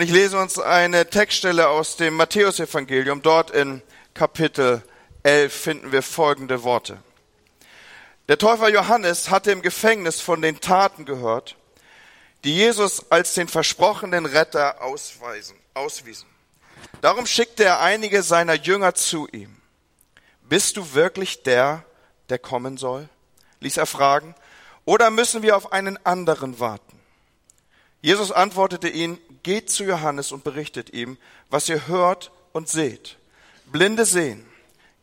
Ich 0.00 0.12
lese 0.12 0.38
uns 0.38 0.60
eine 0.60 1.10
Textstelle 1.10 1.68
aus 1.68 1.96
dem 1.96 2.14
Matthäusevangelium. 2.14 3.20
Dort 3.20 3.50
in 3.50 3.82
Kapitel 4.14 4.80
11 5.24 5.52
finden 5.52 5.90
wir 5.90 6.04
folgende 6.04 6.62
Worte. 6.62 6.98
Der 8.28 8.38
Täufer 8.38 8.68
Johannes 8.68 9.28
hatte 9.28 9.50
im 9.50 9.60
Gefängnis 9.60 10.20
von 10.20 10.40
den 10.40 10.60
Taten 10.60 11.04
gehört, 11.04 11.56
die 12.44 12.54
Jesus 12.54 13.10
als 13.10 13.34
den 13.34 13.48
versprochenen 13.48 14.24
Retter 14.24 14.80
ausweisen, 14.82 15.56
auswiesen. 15.74 16.28
Darum 17.00 17.26
schickte 17.26 17.64
er 17.64 17.80
einige 17.80 18.22
seiner 18.22 18.54
Jünger 18.54 18.94
zu 18.94 19.26
ihm. 19.32 19.56
Bist 20.42 20.76
du 20.76 20.94
wirklich 20.94 21.42
der, 21.42 21.82
der 22.28 22.38
kommen 22.38 22.76
soll? 22.76 23.08
ließ 23.58 23.78
er 23.78 23.86
fragen. 23.86 24.36
Oder 24.84 25.10
müssen 25.10 25.42
wir 25.42 25.56
auf 25.56 25.72
einen 25.72 25.98
anderen 26.06 26.60
warten? 26.60 26.87
Jesus 28.00 28.30
antwortete 28.30 28.88
ihnen, 28.88 29.18
geht 29.42 29.70
zu 29.70 29.84
Johannes 29.84 30.32
und 30.32 30.44
berichtet 30.44 30.92
ihm, 30.92 31.18
was 31.50 31.68
ihr 31.68 31.88
hört 31.88 32.30
und 32.52 32.68
seht. 32.68 33.16
Blinde 33.66 34.04
sehen, 34.04 34.46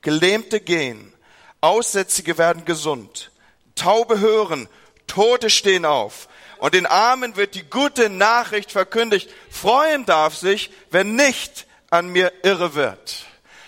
Gelähmte 0.02 0.62
gehen, 0.62 1.13
Aussätzige 1.62 2.38
werden 2.38 2.66
gesund, 2.66 3.31
Taube 3.76 4.20
hören, 4.20 4.70
Tote 5.08 5.49
stehen 5.49 5.85
auf 5.85 6.27
und 6.58 6.73
den 6.73 6.85
Armen 6.85 7.35
wird 7.35 7.55
die 7.55 7.63
gute 7.63 8.09
Nachricht 8.09 8.71
verkündigt. 8.71 9.30
Freuen 9.49 10.05
darf 10.05 10.35
sich, 10.35 10.71
wenn 10.90 11.16
nicht 11.16 11.68
an 11.90 12.09
mir 12.09 12.32
irre 12.43 12.76
wird. 12.76 13.26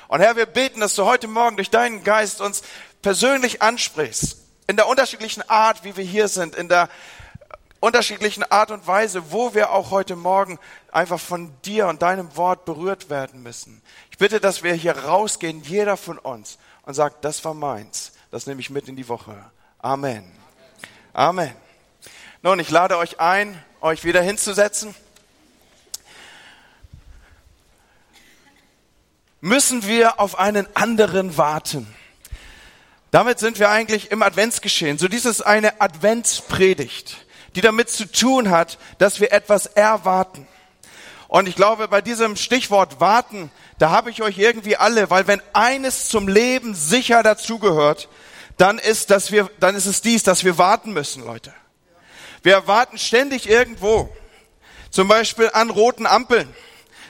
Und 0.08 0.22
Herr, 0.22 0.36
wir 0.36 0.46
beten, 0.46 0.80
dass 0.80 0.96
du 0.96 1.06
heute 1.06 1.28
Morgen 1.28 1.58
durch 1.58 1.70
deinen 1.70 2.04
Geist 2.04 2.40
uns 2.40 2.64
persönlich 3.02 3.62
ansprichst, 3.62 4.38
in 4.68 4.78
der 4.78 4.88
unterschiedlichen 4.88 5.48
Art, 5.50 5.84
wie 5.84 5.98
wir 5.98 6.04
hier 6.04 6.28
sind, 6.28 6.56
in 6.56 6.70
der 6.70 6.90
unterschiedlichen 7.80 8.44
Art 8.44 8.72
und 8.72 8.88
Weise, 8.88 9.32
wo 9.32 9.54
wir 9.54 9.72
auch 9.72 9.92
heute 9.92 10.16
Morgen 10.16 10.60
einfach 10.92 11.20
von 11.20 11.52
dir 11.64 11.88
und 11.88 12.02
deinem 12.02 12.36
Wort 12.36 12.66
berührt 12.66 13.10
werden 13.10 13.44
müssen. 13.44 13.82
Ich 14.12 14.18
bitte, 14.18 14.40
dass 14.40 14.64
wir 14.64 14.74
hier 14.74 14.98
rausgehen, 14.98 15.64
jeder 15.64 15.98
von 15.98 16.18
uns, 16.18 16.58
und 16.84 16.94
sagt, 16.94 17.24
das 17.26 17.44
war 17.46 17.54
meins. 17.54 18.14
Das 18.32 18.48
nehme 18.48 18.62
ich 18.62 18.70
mit 18.70 18.88
in 18.88 18.96
die 18.96 19.08
Woche. 19.08 19.36
Amen. 19.80 20.32
Amen. 21.14 21.54
Nun, 22.42 22.60
ich 22.60 22.70
lade 22.70 22.98
euch 22.98 23.20
ein, 23.20 23.64
euch 23.82 24.04
wieder 24.04 24.22
hinzusetzen. 24.22 24.96
Müssen 29.40 29.86
wir 29.86 30.20
auf 30.20 30.40
einen 30.40 30.68
anderen 30.76 31.38
warten? 31.38 31.94
Damit 33.12 33.40
sind 33.40 33.60
wir 33.60 33.70
eigentlich 33.70 34.12
im 34.12 34.22
Adventsgeschehen. 34.22 34.98
So 34.98 35.08
dies 35.08 35.26
ist 35.26 35.42
eine 35.42 35.80
Adventspredigt 35.80 37.27
die 37.58 37.62
damit 37.62 37.90
zu 37.90 38.06
tun 38.06 38.52
hat, 38.52 38.78
dass 39.00 39.20
wir 39.20 39.32
etwas 39.32 39.66
erwarten. 39.66 40.48
Und 41.28 41.50
ich 41.50 41.56
glaube, 41.56 41.88
bei 41.88 42.02
diesem 42.02 42.36
Stichwort 42.36 43.00
warten, 43.00 43.50
da 43.80 43.90
habe 43.90 44.12
ich 44.12 44.22
euch 44.22 44.38
irgendwie 44.38 44.78
alle, 44.78 45.10
weil 45.10 45.26
wenn 45.26 45.42
eines 45.54 46.08
zum 46.08 46.28
Leben 46.28 46.76
sicher 46.76 47.24
dazugehört, 47.24 48.10
dann 48.58 48.78
ist, 48.78 49.10
dass 49.10 49.32
wir, 49.32 49.50
dann 49.60 49.74
ist 49.74 49.88
es 49.88 50.02
dies, 50.02 50.22
dass 50.22 50.44
wir 50.44 50.60
warten 50.60 50.94
müssen, 50.94 51.26
Leute. 51.26 51.52
Wir 52.44 52.68
warten 52.68 53.00
ständig 53.00 53.50
irgendwo. 53.50 54.16
Zum 54.92 55.08
Beispiel 55.08 55.50
an 55.52 55.72
roten 55.72 56.06
Ampeln, 56.06 56.54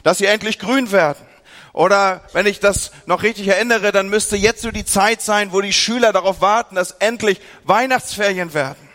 dass 0.04 0.20
sie 0.20 0.28
endlich 0.28 0.60
grün 0.60 0.94
werden. 0.94 1.26
Oder 1.74 2.22
wenn 2.32 2.46
ich 2.46 2.62
das 2.62 2.92
noch 3.06 3.22
richtig 3.22 3.50
erinnere, 3.50 3.92
dann 3.92 4.08
müsste 4.08 4.38
jetzt 4.38 4.62
so 4.62 4.72
die 4.72 4.86
Zeit 4.86 5.22
sein, 5.22 5.52
wo 5.52 5.60
die 5.60 5.74
Schüler 5.74 6.14
darauf 6.14 6.40
warten, 6.40 6.76
dass 6.76 6.92
endlich 6.92 7.42
Weihnachtsferien 7.66 8.54
werden. 8.54 8.87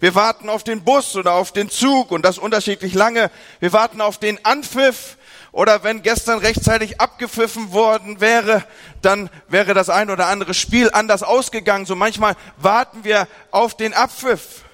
Wir 0.00 0.14
warten 0.14 0.48
auf 0.48 0.64
den 0.64 0.82
Bus 0.82 1.14
oder 1.14 1.34
auf 1.34 1.52
den 1.52 1.68
Zug 1.68 2.10
und 2.10 2.24
das 2.24 2.38
unterschiedlich 2.38 2.94
lange. 2.94 3.30
Wir 3.60 3.74
warten 3.74 4.00
auf 4.00 4.16
den 4.16 4.42
Anpfiff 4.46 5.18
oder 5.52 5.84
wenn 5.84 6.02
gestern 6.02 6.38
rechtzeitig 6.38 7.02
abgepfiffen 7.02 7.72
worden 7.72 8.18
wäre, 8.18 8.64
dann 9.02 9.28
wäre 9.48 9.74
das 9.74 9.90
ein 9.90 10.08
oder 10.08 10.28
andere 10.28 10.54
Spiel 10.54 10.90
anders 10.90 11.22
ausgegangen. 11.22 11.84
So 11.84 11.96
manchmal 11.96 12.34
warten 12.56 13.04
wir 13.04 13.28
auf 13.50 13.76
den 13.76 13.92
Abpfiff. 13.92 14.64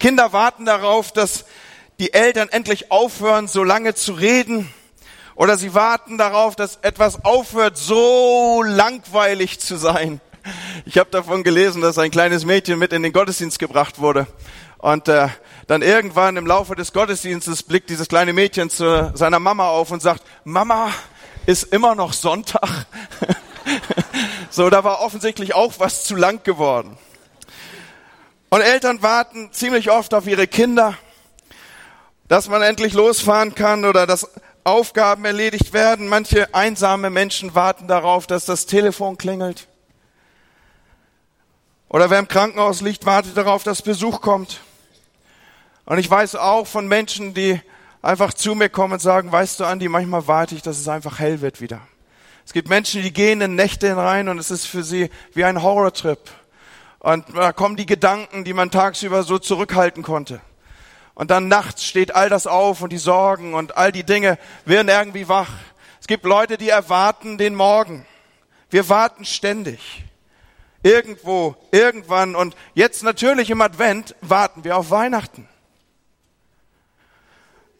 Kinder 0.00 0.32
warten 0.32 0.64
darauf, 0.64 1.12
dass 1.12 1.44
die 2.00 2.12
Eltern 2.12 2.48
endlich 2.48 2.90
aufhören, 2.90 3.46
so 3.46 3.62
lange 3.62 3.94
zu 3.94 4.14
reden. 4.14 4.72
Oder 5.36 5.58
sie 5.58 5.74
warten 5.74 6.18
darauf, 6.18 6.56
dass 6.56 6.80
etwas 6.82 7.24
aufhört, 7.24 7.78
so 7.78 8.64
langweilig 8.64 9.60
zu 9.60 9.76
sein. 9.76 10.20
Ich 10.84 10.98
habe 10.98 11.10
davon 11.10 11.42
gelesen, 11.42 11.82
dass 11.82 11.98
ein 11.98 12.10
kleines 12.10 12.44
Mädchen 12.44 12.78
mit 12.78 12.92
in 12.92 13.02
den 13.02 13.12
Gottesdienst 13.12 13.58
gebracht 13.58 13.98
wurde. 13.98 14.26
Und 14.78 15.08
äh, 15.08 15.28
dann 15.66 15.82
irgendwann 15.82 16.36
im 16.36 16.46
Laufe 16.46 16.74
des 16.74 16.92
Gottesdienstes 16.92 17.62
blickt 17.62 17.90
dieses 17.90 18.08
kleine 18.08 18.32
Mädchen 18.32 18.70
zu 18.70 19.12
seiner 19.14 19.38
Mama 19.38 19.68
auf 19.68 19.90
und 19.90 20.00
sagt, 20.00 20.22
Mama, 20.44 20.90
ist 21.46 21.64
immer 21.64 21.94
noch 21.94 22.12
Sonntag. 22.12 22.86
so, 24.50 24.70
da 24.70 24.84
war 24.84 25.00
offensichtlich 25.00 25.54
auch 25.54 25.74
was 25.78 26.04
zu 26.04 26.16
lang 26.16 26.42
geworden. 26.44 26.96
Und 28.48 28.62
Eltern 28.62 29.02
warten 29.02 29.52
ziemlich 29.52 29.90
oft 29.90 30.12
auf 30.12 30.26
ihre 30.26 30.46
Kinder, 30.46 30.94
dass 32.28 32.48
man 32.48 32.62
endlich 32.62 32.94
losfahren 32.94 33.54
kann 33.54 33.84
oder 33.84 34.06
dass 34.06 34.28
Aufgaben 34.64 35.24
erledigt 35.24 35.72
werden. 35.72 36.08
Manche 36.08 36.54
einsame 36.54 37.10
Menschen 37.10 37.54
warten 37.54 37.86
darauf, 37.86 38.26
dass 38.26 38.44
das 38.44 38.66
Telefon 38.66 39.18
klingelt. 39.18 39.68
Oder 41.90 42.08
wer 42.08 42.20
im 42.20 42.28
Krankenhaus 42.28 42.82
liegt, 42.82 43.04
wartet 43.04 43.36
darauf, 43.36 43.64
dass 43.64 43.82
Besuch 43.82 44.20
kommt. 44.20 44.60
Und 45.86 45.98
ich 45.98 46.08
weiß 46.08 46.36
auch 46.36 46.68
von 46.68 46.86
Menschen, 46.86 47.34
die 47.34 47.60
einfach 48.00 48.32
zu 48.32 48.54
mir 48.54 48.68
kommen 48.68 48.92
und 48.92 49.00
sagen, 49.00 49.32
weißt 49.32 49.58
du, 49.58 49.64
Andi, 49.64 49.88
manchmal 49.88 50.28
warte 50.28 50.54
ich, 50.54 50.62
dass 50.62 50.78
es 50.78 50.86
einfach 50.86 51.18
hell 51.18 51.40
wird 51.40 51.60
wieder. 51.60 51.80
Es 52.46 52.52
gibt 52.52 52.68
Menschen, 52.68 53.02
die 53.02 53.12
gehen 53.12 53.40
in 53.40 53.56
Nächte 53.56 53.96
rein 53.96 54.28
und 54.28 54.38
es 54.38 54.52
ist 54.52 54.66
für 54.66 54.84
sie 54.84 55.10
wie 55.34 55.42
ein 55.42 55.62
Horrortrip. 55.62 56.20
Und 57.00 57.24
da 57.34 57.52
kommen 57.52 57.74
die 57.74 57.86
Gedanken, 57.86 58.44
die 58.44 58.52
man 58.52 58.70
tagsüber 58.70 59.24
so 59.24 59.40
zurückhalten 59.40 60.04
konnte. 60.04 60.40
Und 61.14 61.32
dann 61.32 61.48
nachts 61.48 61.84
steht 61.84 62.14
all 62.14 62.28
das 62.28 62.46
auf 62.46 62.82
und 62.82 62.92
die 62.92 62.98
Sorgen 62.98 63.52
und 63.52 63.76
all 63.76 63.90
die 63.90 64.04
Dinge 64.04 64.38
werden 64.64 64.88
irgendwie 64.88 65.28
wach. 65.28 65.50
Es 66.00 66.06
gibt 66.06 66.24
Leute, 66.24 66.56
die 66.56 66.68
erwarten 66.68 67.36
den 67.36 67.56
Morgen. 67.56 68.06
Wir 68.70 68.88
warten 68.88 69.24
ständig 69.24 70.04
irgendwo, 70.82 71.56
irgendwann 71.72 72.34
und 72.34 72.56
jetzt 72.74 73.02
natürlich 73.02 73.50
im 73.50 73.60
Advent 73.60 74.14
warten 74.20 74.64
wir 74.64 74.76
auf 74.76 74.90
Weihnachten. 74.90 75.48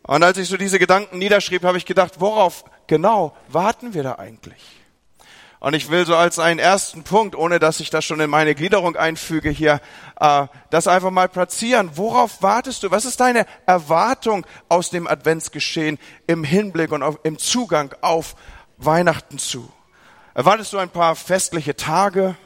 Und 0.02 0.22
als 0.22 0.38
ich 0.38 0.48
so 0.48 0.56
diese 0.56 0.78
Gedanken 0.78 1.18
niederschrieb, 1.18 1.62
habe 1.62 1.78
ich 1.78 1.86
gedacht, 1.86 2.20
worauf 2.20 2.64
genau 2.86 3.36
warten 3.48 3.94
wir 3.94 4.02
da 4.02 4.16
eigentlich? 4.16 4.80
Und 5.60 5.74
ich 5.74 5.90
will 5.90 6.06
so 6.06 6.16
als 6.16 6.38
einen 6.38 6.58
ersten 6.58 7.04
Punkt, 7.04 7.36
ohne 7.36 7.58
dass 7.58 7.80
ich 7.80 7.90
das 7.90 8.06
schon 8.06 8.18
in 8.20 8.30
meine 8.30 8.54
Gliederung 8.54 8.96
einfüge 8.96 9.50
hier, 9.50 9.80
äh, 10.18 10.46
das 10.70 10.88
einfach 10.88 11.10
mal 11.10 11.28
platzieren. 11.28 11.90
Worauf 11.96 12.42
wartest 12.42 12.82
du? 12.82 12.90
Was 12.90 13.04
ist 13.04 13.20
deine 13.20 13.44
Erwartung 13.66 14.46
aus 14.70 14.88
dem 14.88 15.06
Adventsgeschehen 15.06 15.98
im 16.26 16.44
Hinblick 16.44 16.92
und 16.92 17.02
auf, 17.02 17.20
im 17.24 17.38
Zugang 17.38 17.94
auf 18.00 18.36
Weihnachten 18.78 19.38
zu? 19.38 19.70
Erwartest 20.32 20.72
du 20.72 20.78
ein 20.78 20.88
paar 20.88 21.14
festliche 21.14 21.76
Tage? 21.76 22.36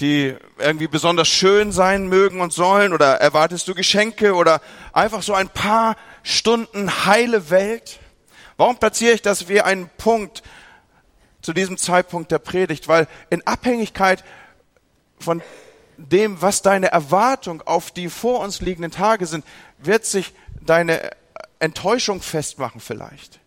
Die 0.00 0.36
irgendwie 0.58 0.88
besonders 0.88 1.28
schön 1.28 1.72
sein 1.72 2.06
mögen 2.08 2.40
und 2.40 2.52
sollen? 2.52 2.92
Oder 2.92 3.20
erwartest 3.20 3.68
du 3.68 3.74
Geschenke 3.74 4.34
oder 4.34 4.60
einfach 4.92 5.22
so 5.22 5.34
ein 5.34 5.48
paar 5.48 5.96
Stunden 6.22 7.06
heile 7.06 7.50
Welt? 7.50 7.98
Warum 8.56 8.76
platziere 8.76 9.14
ich 9.14 9.22
das 9.22 9.48
wie 9.48 9.60
einen 9.60 9.90
Punkt 9.96 10.42
zu 11.42 11.52
diesem 11.52 11.76
Zeitpunkt 11.76 12.30
der 12.30 12.38
Predigt? 12.38 12.88
Weil 12.88 13.08
in 13.30 13.46
Abhängigkeit 13.46 14.24
von 15.18 15.42
dem, 15.96 16.42
was 16.42 16.62
deine 16.62 16.88
Erwartung 16.88 17.62
auf 17.62 17.90
die 17.90 18.08
vor 18.08 18.40
uns 18.40 18.60
liegenden 18.60 18.90
Tage 18.90 19.26
sind, 19.26 19.44
wird 19.78 20.04
sich 20.04 20.34
deine 20.60 21.10
Enttäuschung 21.58 22.20
festmachen 22.20 22.80
vielleicht. 22.80 23.40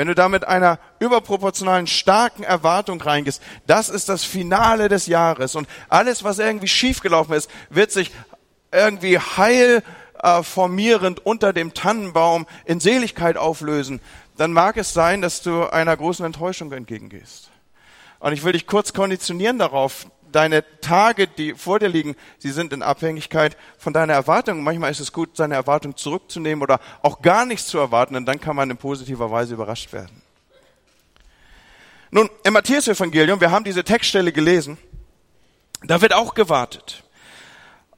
Wenn 0.00 0.08
du 0.08 0.14
da 0.14 0.30
mit 0.30 0.48
einer 0.48 0.78
überproportionalen 0.98 1.86
starken 1.86 2.42
Erwartung 2.42 3.02
reingehst, 3.02 3.42
das 3.66 3.90
ist 3.90 4.08
das 4.08 4.24
Finale 4.24 4.88
des 4.88 5.06
Jahres 5.06 5.56
und 5.56 5.68
alles, 5.90 6.24
was 6.24 6.38
irgendwie 6.38 6.68
schiefgelaufen 6.68 7.34
ist, 7.34 7.50
wird 7.68 7.92
sich 7.92 8.10
irgendwie 8.72 9.18
heil 9.18 9.82
äh, 10.22 10.42
formierend 10.42 11.26
unter 11.26 11.52
dem 11.52 11.74
Tannenbaum 11.74 12.46
in 12.64 12.80
Seligkeit 12.80 13.36
auflösen, 13.36 14.00
dann 14.38 14.54
mag 14.54 14.78
es 14.78 14.94
sein, 14.94 15.20
dass 15.20 15.42
du 15.42 15.66
einer 15.66 15.98
großen 15.98 16.24
Enttäuschung 16.24 16.72
entgegengehst. 16.72 17.50
Und 18.20 18.32
ich 18.32 18.42
will 18.42 18.54
dich 18.54 18.66
kurz 18.66 18.94
konditionieren 18.94 19.58
darauf, 19.58 20.06
deine 20.32 20.64
Tage, 20.80 21.26
die 21.26 21.54
vor 21.54 21.78
dir 21.78 21.88
liegen, 21.88 22.16
sie 22.38 22.50
sind 22.50 22.72
in 22.72 22.82
Abhängigkeit 22.82 23.56
von 23.78 23.92
deiner 23.92 24.12
Erwartung. 24.12 24.62
Manchmal 24.62 24.90
ist 24.90 25.00
es 25.00 25.12
gut, 25.12 25.36
seine 25.36 25.54
Erwartung 25.54 25.96
zurückzunehmen 25.96 26.62
oder 26.62 26.80
auch 27.02 27.22
gar 27.22 27.46
nichts 27.46 27.66
zu 27.66 27.78
erwarten, 27.78 28.14
denn 28.14 28.26
dann 28.26 28.40
kann 28.40 28.56
man 28.56 28.70
in 28.70 28.76
positiver 28.76 29.30
Weise 29.30 29.54
überrascht 29.54 29.92
werden. 29.92 30.22
Nun, 32.10 32.28
im 32.42 32.52
Matthäus-Evangelium, 32.52 33.40
wir 33.40 33.50
haben 33.50 33.64
diese 33.64 33.84
Textstelle 33.84 34.32
gelesen, 34.32 34.78
da 35.82 36.00
wird 36.00 36.12
auch 36.12 36.34
gewartet. 36.34 37.04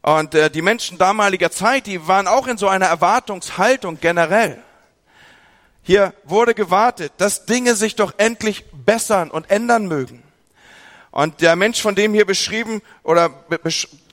Und 0.03 0.35
äh, 0.35 0.51
die 0.51 0.63
Menschen 0.63 0.99
damaliger 0.99 1.51
Zeit, 1.51 1.87
die 1.87 2.07
waren 2.07 2.27
auch 2.27 2.47
in 2.47 2.59
so 2.59 2.69
einer 2.69 2.87
Erwartungshaltung 2.87 3.99
generell. 4.01 4.63
Hier 5.83 6.15
wurde 6.25 6.55
gewartet, 6.55 7.13
dass 7.17 7.47
Dinge 7.47 7.75
sich 7.75 7.97
doch 7.97 8.15
endlich 8.19 8.65
bessern 8.73 9.31
und 9.31 9.51
ändern 9.51 9.87
mögen. 9.87 10.23
Und 11.13 11.43
der 11.43 11.57
Mensch, 11.57 11.81
von 11.81 11.95
dem 11.95 12.15
hier 12.15 12.25
beschrieben, 12.25 12.83
oder 13.05 13.31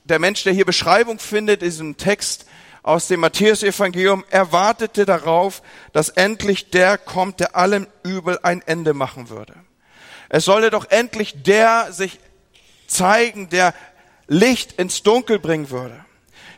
der 0.04 0.18
Mensch, 0.18 0.44
der 0.44 0.52
hier 0.52 0.66
Beschreibung 0.66 1.18
findet, 1.18 1.62
ist 1.62 1.80
ein 1.80 1.96
Text 1.96 2.46
aus 2.82 3.08
dem 3.08 3.20
Matthäus-Evangelium, 3.20 4.24
erwartete 4.30 5.06
darauf, 5.06 5.62
dass 5.92 6.10
endlich 6.10 6.70
der 6.70 6.98
kommt, 6.98 7.40
der 7.40 7.56
allem 7.56 7.86
Übel 8.02 8.38
ein 8.42 8.62
Ende 8.62 8.94
machen 8.94 9.30
würde. 9.30 9.54
Es 10.28 10.44
solle 10.44 10.70
doch 10.70 10.90
endlich 10.90 11.42
der 11.42 11.92
sich 11.92 12.20
zeigen, 12.86 13.48
der 13.48 13.74
Licht 14.28 14.72
ins 14.72 15.02
Dunkel 15.02 15.38
bringen 15.38 15.70
würde. 15.70 16.04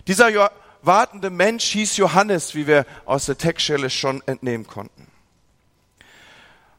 Dieser 0.09 0.51
wartende 0.83 1.31
Mensch 1.31 1.65
hieß 1.67 1.97
Johannes, 1.97 2.55
wie 2.57 2.67
wir 2.67 2.85
aus 3.05 3.27
der 3.27 3.39
Textstelle 3.39 3.91
schon 3.91 4.23
entnehmen 4.27 4.67
konnten. 4.67 5.07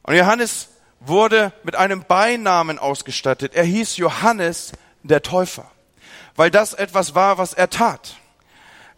Und 0.03 0.15
Johannes 0.15 0.67
wurde 1.05 1.53
mit 1.63 1.75
einem 1.75 2.03
Beinamen 2.05 2.79
ausgestattet. 2.79 3.55
Er 3.55 3.63
hieß 3.63 3.97
Johannes 3.97 4.71
der 5.03 5.21
Täufer, 5.21 5.69
weil 6.35 6.51
das 6.51 6.73
etwas 6.73 7.15
war, 7.15 7.37
was 7.37 7.53
er 7.53 7.69
tat. 7.69 8.15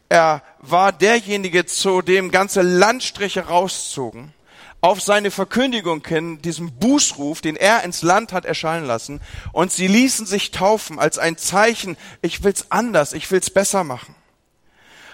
Er 0.10 0.44
war 0.60 0.92
derjenige, 0.92 1.66
zu 1.66 2.02
dem 2.02 2.32
ganze 2.32 2.62
Landstriche 2.62 3.48
rauszogen, 3.48 4.34
auf 4.82 5.02
seine 5.02 5.32
Verkündigung 5.32 6.06
hin, 6.06 6.44
diesem 6.44 6.72
Bußruf, 6.78 7.42
den 7.42 7.56
er 7.56 7.84
ins 7.84 8.04
Land 8.04 8.34
hat 8.34 8.46
erscheinen 8.46 8.86
lassen, 8.86 9.20
und 9.52 9.72
sie 9.72 9.88
ließen 9.88 10.28
sich 10.28 10.52
taufen 10.52 11.00
als 11.00 11.18
ein 11.18 11.38
Zeichen, 11.38 11.98
ich 12.22 12.44
will's 12.44 12.68
anders, 12.70 13.14
ich 13.14 13.32
will's 13.32 13.50
besser 13.50 13.84
machen. 13.84 14.14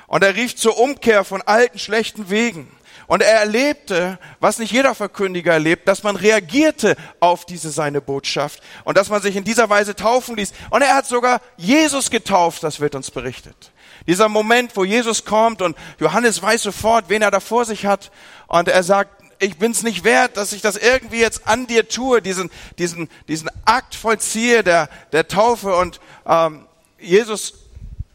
Und 0.08 0.26
er 0.26 0.36
rief 0.36 0.58
zur 0.58 0.78
Umkehr 0.78 1.24
von 1.24 1.42
alten, 1.42 1.80
schlechten 1.80 2.30
Wegen. 2.30 2.70
Und 3.12 3.22
er 3.22 3.42
erlebte, 3.42 4.20
was 4.40 4.58
nicht 4.58 4.72
jeder 4.72 4.96
Verkündiger 4.96 5.52
erlebt, 5.52 5.86
dass 5.90 6.02
man 6.02 6.16
reagierte 6.16 6.96
auf 7.20 7.44
diese 7.44 7.70
seine 7.70 8.00
Botschaft 8.00 8.64
und 8.86 8.98
dass 8.98 9.10
man 9.10 9.22
sich 9.22 9.36
in 9.36 9.44
dieser 9.44 9.70
Weise 9.70 9.98
taufen 9.98 10.38
ließ. 10.38 10.54
Und 10.70 10.82
er 10.82 10.96
hat 10.96 11.08
sogar 11.08 11.42
Jesus 11.58 12.10
getauft, 12.10 12.64
das 12.64 12.80
wird 12.80 12.96
uns 12.96 13.12
berichtet. 13.12 13.74
Dieser 14.08 14.30
Moment, 14.30 14.78
wo 14.78 14.86
Jesus 14.86 15.26
kommt 15.26 15.62
und 15.62 15.76
Johannes 16.00 16.42
weiß 16.42 16.64
sofort, 16.64 17.10
wen 17.10 17.22
er 17.22 17.32
da 17.32 17.42
vor 17.42 17.66
sich 17.66 17.86
hat. 17.86 18.12
Und 18.48 18.70
er 18.70 18.82
sagt, 18.82 19.22
ich 19.40 19.58
bin's 19.58 19.84
nicht 19.84 20.06
wert, 20.06 20.38
dass 20.38 20.54
ich 20.54 20.62
das 20.62 20.78
irgendwie 20.78 21.20
jetzt 21.20 21.46
an 21.50 21.68
dir 21.68 21.90
tue, 21.90 22.22
diesen, 22.22 22.50
diesen, 22.78 23.10
diesen 23.28 23.50
Akt 23.66 23.94
vollziehe 23.94 24.64
der, 24.64 24.88
der 25.12 25.28
Taufe. 25.28 25.76
Und 25.76 26.00
ähm, 26.26 26.66
Jesus 26.98 27.56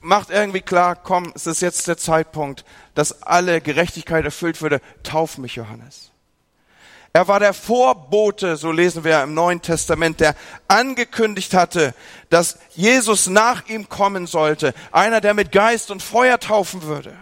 macht 0.06 0.31
irgendwie 0.31 0.61
klar, 0.61 0.97
komm, 0.97 1.32
es 1.35 1.47
ist 1.47 1.61
jetzt 1.61 1.88
der 1.88 1.99
Zeitpunkt, 1.99 2.64
dass 2.94 3.23
alle 3.23 3.61
Gerechtigkeit 3.61 4.25
erfüllt 4.25 4.62
würde. 4.62 4.81
Tauf 5.03 5.37
mich, 5.37 5.56
Johannes. 5.56 6.12
Er 7.12 7.29
war 7.29 7.41
der 7.41 7.55
Vorbote, 7.55 8.56
so 8.56 8.70
lesen 8.70 9.03
wir 9.03 9.23
im 9.23 9.35
Neuen 9.35 9.62
Testament, 9.62 10.20
der 10.20 10.37
angekündigt 10.69 11.55
hatte, 11.55 11.94
dass 12.29 12.58
Jesus 12.75 13.26
nach 13.26 13.67
ihm 13.69 13.88
kommen 13.88 14.26
sollte. 14.26 14.75
Einer, 14.93 15.20
der 15.20 15.35
mit 15.35 15.50
Geist 15.50 15.91
und 15.91 16.03
Feuer 16.03 16.38
taufen 16.38 16.82
würde. 16.82 17.14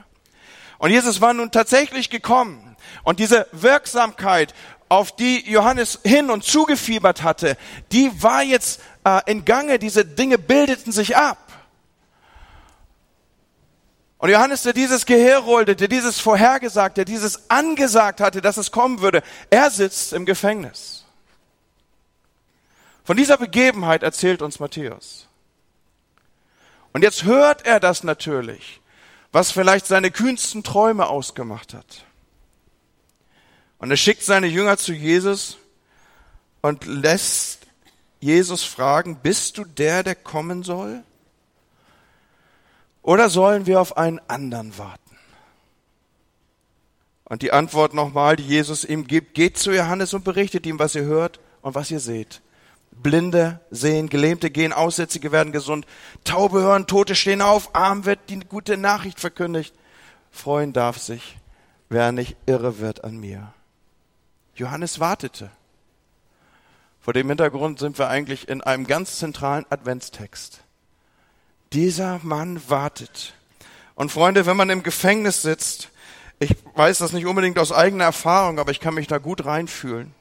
Und 0.78 0.90
Jesus 0.90 1.20
war 1.20 1.32
nun 1.32 1.52
tatsächlich 1.52 2.10
gekommen. 2.10 2.76
Und 3.04 3.18
diese 3.18 3.46
Wirksamkeit, 3.52 4.52
auf 4.88 5.16
die 5.16 5.50
Johannes 5.50 6.00
hin 6.04 6.30
und 6.30 6.44
zugefiebert 6.44 7.22
hatte, 7.22 7.56
die 7.90 8.10
war 8.22 8.42
jetzt 8.42 8.80
äh, 9.04 9.20
in 9.26 9.44
Gange. 9.44 9.78
Diese 9.78 10.04
Dinge 10.04 10.38
bildeten 10.38 10.92
sich 10.92 11.16
ab. 11.16 11.43
Und 14.24 14.30
Johannes, 14.30 14.62
der 14.62 14.72
dieses 14.72 15.04
Geheroldet, 15.04 15.80
der 15.80 15.88
dieses 15.88 16.18
vorhergesagt, 16.18 16.96
der 16.96 17.04
dieses 17.04 17.50
angesagt 17.50 18.22
hatte, 18.22 18.40
dass 18.40 18.56
es 18.56 18.70
kommen 18.70 19.02
würde, 19.02 19.22
er 19.50 19.70
sitzt 19.70 20.14
im 20.14 20.24
Gefängnis. 20.24 21.04
Von 23.04 23.18
dieser 23.18 23.36
Begebenheit 23.36 24.02
erzählt 24.02 24.40
uns 24.40 24.60
Matthäus. 24.60 25.28
Und 26.94 27.02
jetzt 27.02 27.24
hört 27.24 27.66
er 27.66 27.80
das 27.80 28.02
natürlich, 28.02 28.80
was 29.30 29.50
vielleicht 29.50 29.86
seine 29.86 30.10
kühnsten 30.10 30.62
Träume 30.62 31.08
ausgemacht 31.08 31.74
hat. 31.74 32.06
Und 33.76 33.90
er 33.90 33.98
schickt 33.98 34.22
seine 34.22 34.46
Jünger 34.46 34.78
zu 34.78 34.94
Jesus 34.94 35.58
und 36.62 36.86
lässt 36.86 37.66
Jesus 38.20 38.64
fragen, 38.64 39.18
bist 39.22 39.58
du 39.58 39.66
der, 39.66 40.02
der 40.02 40.14
kommen 40.14 40.62
soll? 40.62 41.04
Oder 43.04 43.28
sollen 43.28 43.66
wir 43.66 43.82
auf 43.82 43.98
einen 43.98 44.18
anderen 44.28 44.76
warten? 44.78 45.18
Und 47.24 47.42
die 47.42 47.52
Antwort 47.52 47.92
nochmal, 47.92 48.36
die 48.36 48.46
Jesus 48.46 48.82
ihm 48.82 49.06
gibt, 49.06 49.34
geht 49.34 49.58
zu 49.58 49.72
Johannes 49.72 50.14
und 50.14 50.24
berichtet 50.24 50.64
ihm, 50.64 50.78
was 50.78 50.94
ihr 50.94 51.04
hört 51.04 51.38
und 51.60 51.74
was 51.74 51.90
ihr 51.90 52.00
seht. 52.00 52.40
Blinde 52.92 53.60
sehen, 53.70 54.08
Gelähmte 54.08 54.50
gehen, 54.50 54.72
Aussätzige 54.72 55.32
werden 55.32 55.52
gesund, 55.52 55.86
Taube 56.24 56.62
hören, 56.62 56.86
Tote 56.86 57.14
stehen 57.14 57.42
auf, 57.42 57.74
arm 57.74 58.06
wird 58.06 58.20
die 58.30 58.40
gute 58.40 58.78
Nachricht 58.78 59.20
verkündigt. 59.20 59.74
Freuen 60.30 60.72
darf 60.72 60.96
sich, 60.96 61.36
wer 61.90 62.10
nicht 62.10 62.36
irre 62.46 62.78
wird 62.78 63.04
an 63.04 63.18
mir. 63.18 63.52
Johannes 64.54 64.98
wartete. 64.98 65.50
Vor 67.00 67.12
dem 67.12 67.28
Hintergrund 67.28 67.80
sind 67.80 67.98
wir 67.98 68.08
eigentlich 68.08 68.48
in 68.48 68.62
einem 68.62 68.86
ganz 68.86 69.18
zentralen 69.18 69.66
Adventstext. 69.68 70.63
Dieser 71.74 72.20
Mann 72.22 72.62
wartet. 72.68 73.34
Und 73.96 74.12
Freunde, 74.12 74.46
wenn 74.46 74.56
man 74.56 74.70
im 74.70 74.84
Gefängnis 74.84 75.42
sitzt, 75.42 75.90
ich 76.38 76.54
weiß 76.76 76.98
das 76.98 77.12
nicht 77.12 77.26
unbedingt 77.26 77.58
aus 77.58 77.72
eigener 77.72 78.04
Erfahrung, 78.04 78.60
aber 78.60 78.70
ich 78.70 78.78
kann 78.78 78.94
mich 78.94 79.08
da 79.08 79.18
gut 79.18 79.44
reinfühlen, 79.44 80.14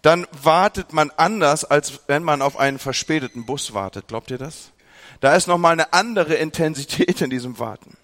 dann 0.00 0.26
wartet 0.42 0.94
man 0.94 1.10
anders, 1.16 1.66
als 1.66 2.00
wenn 2.06 2.22
man 2.22 2.40
auf 2.40 2.58
einen 2.58 2.78
verspäteten 2.78 3.44
Bus 3.44 3.74
wartet. 3.74 4.08
Glaubt 4.08 4.30
ihr 4.30 4.38
das? 4.38 4.70
Da 5.20 5.36
ist 5.36 5.46
nochmal 5.46 5.72
eine 5.72 5.92
andere 5.92 6.36
Intensität 6.36 7.20
in 7.20 7.28
diesem 7.28 7.58
Warten. 7.58 7.98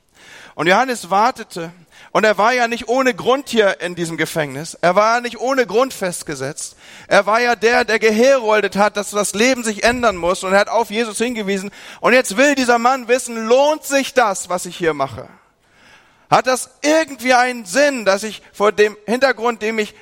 Und 0.54 0.66
Johannes 0.66 1.08
wartete 1.08 1.72
und 2.14 2.22
er 2.22 2.38
war 2.38 2.52
ja 2.54 2.68
nicht 2.68 2.86
ohne 2.86 3.12
Grund 3.12 3.48
hier 3.48 3.80
in 3.80 3.96
diesem 3.96 4.16
Gefängnis. 4.16 4.78
Er 4.80 4.94
war 4.94 5.20
nicht 5.20 5.40
ohne 5.40 5.66
Grund 5.66 5.92
festgesetzt. 5.92 6.76
Er 7.08 7.26
war 7.26 7.40
ja 7.40 7.56
der, 7.56 7.84
der 7.84 7.98
geheroldet 7.98 8.76
hat, 8.76 8.96
dass 8.96 9.10
das 9.10 9.34
Leben 9.34 9.64
sich 9.64 9.82
ändern 9.82 10.14
muss 10.14 10.44
und 10.44 10.52
er 10.52 10.60
hat 10.60 10.68
auf 10.68 10.92
Jesus 10.92 11.18
hingewiesen. 11.18 11.72
Und 12.00 12.12
jetzt 12.12 12.36
will 12.36 12.54
dieser 12.54 12.78
Mann 12.78 13.08
wissen, 13.08 13.48
lohnt 13.48 13.82
sich 13.82 14.14
das, 14.14 14.48
was 14.48 14.64
ich 14.64 14.76
hier 14.76 14.94
mache? 14.94 15.28
Hat 16.30 16.46
das 16.46 16.70
irgendwie 16.82 17.34
einen 17.34 17.64
Sinn, 17.64 18.04
dass 18.04 18.22
ich 18.22 18.42
vor 18.52 18.70
dem 18.70 18.96
Hintergrund, 19.06 19.60
dem 19.60 19.80
ich, 19.80 19.92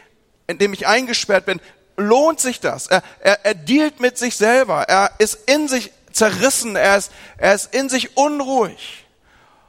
in 0.49 0.59
dem 0.59 0.75
ich 0.75 0.87
eingesperrt 0.87 1.47
bin, 1.47 1.63
lohnt 1.97 2.41
sich 2.41 2.61
das? 2.61 2.89
Er, 2.89 3.03
er, 3.21 3.43
er 3.47 3.55
dealt 3.55 4.01
mit 4.01 4.19
sich 4.19 4.37
selber. 4.37 4.83
Er 4.83 5.13
ist 5.17 5.49
in 5.49 5.67
sich 5.67 5.93
zerrissen. 6.13 6.77
Er 6.77 6.99
ist, 6.99 7.11
er 7.39 7.55
ist 7.55 7.75
in 7.75 7.89
sich 7.89 8.19
unruhig. 8.19 9.02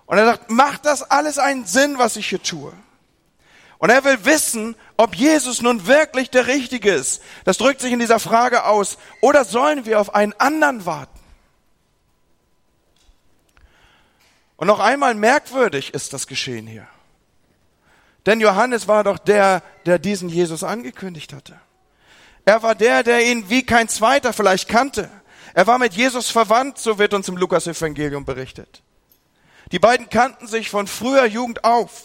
Und 0.05 0.17
er 0.17 0.25
sagt, 0.25 0.51
macht 0.51 0.85
das 0.85 1.03
alles 1.03 1.39
einen 1.39 1.65
Sinn, 1.65 1.97
was 1.97 2.15
ich 2.15 2.27
hier 2.27 2.41
tue? 2.41 2.73
Und 3.77 3.89
er 3.89 4.03
will 4.05 4.23
wissen, 4.23 4.75
ob 4.95 5.15
Jesus 5.15 5.61
nun 5.61 5.87
wirklich 5.87 6.29
der 6.29 6.47
Richtige 6.47 6.93
ist. 6.93 7.21
Das 7.43 7.57
drückt 7.57 7.81
sich 7.81 7.91
in 7.91 7.99
dieser 7.99 8.19
Frage 8.19 8.65
aus. 8.65 8.97
Oder 9.19 9.43
sollen 9.43 9.85
wir 9.85 9.99
auf 9.99 10.15
einen 10.15 10.33
anderen 10.39 10.85
warten? 10.85 11.19
Und 14.55 14.67
noch 14.67 14.79
einmal 14.79 15.15
merkwürdig 15.15 15.93
ist 15.93 16.13
das 16.13 16.27
Geschehen 16.27 16.65
hier. 16.65 16.87
Denn 18.25 18.39
Johannes 18.39 18.87
war 18.87 19.03
doch 19.03 19.17
der, 19.17 19.61
der 19.85 19.99
diesen 19.99 20.29
Jesus 20.29 20.63
angekündigt 20.63 21.33
hatte. 21.33 21.59
Er 22.45 22.63
war 22.63 22.75
der, 22.75 23.03
der 23.03 23.29
ihn 23.29 23.49
wie 23.49 23.65
kein 23.65 23.89
zweiter 23.89 24.31
vielleicht 24.31 24.69
kannte. 24.69 25.09
Er 25.53 25.67
war 25.67 25.77
mit 25.77 25.93
Jesus 25.93 26.29
verwandt, 26.29 26.77
so 26.77 26.99
wird 26.99 27.13
uns 27.13 27.27
im 27.27 27.35
Lukas-Evangelium 27.35 28.23
berichtet. 28.23 28.81
Die 29.73 29.79
beiden 29.79 30.07
kannten 30.09 30.45
sich 30.45 30.69
von 30.69 30.85
früher 30.85 31.25
Jugend 31.25 31.63
auf, 31.63 32.03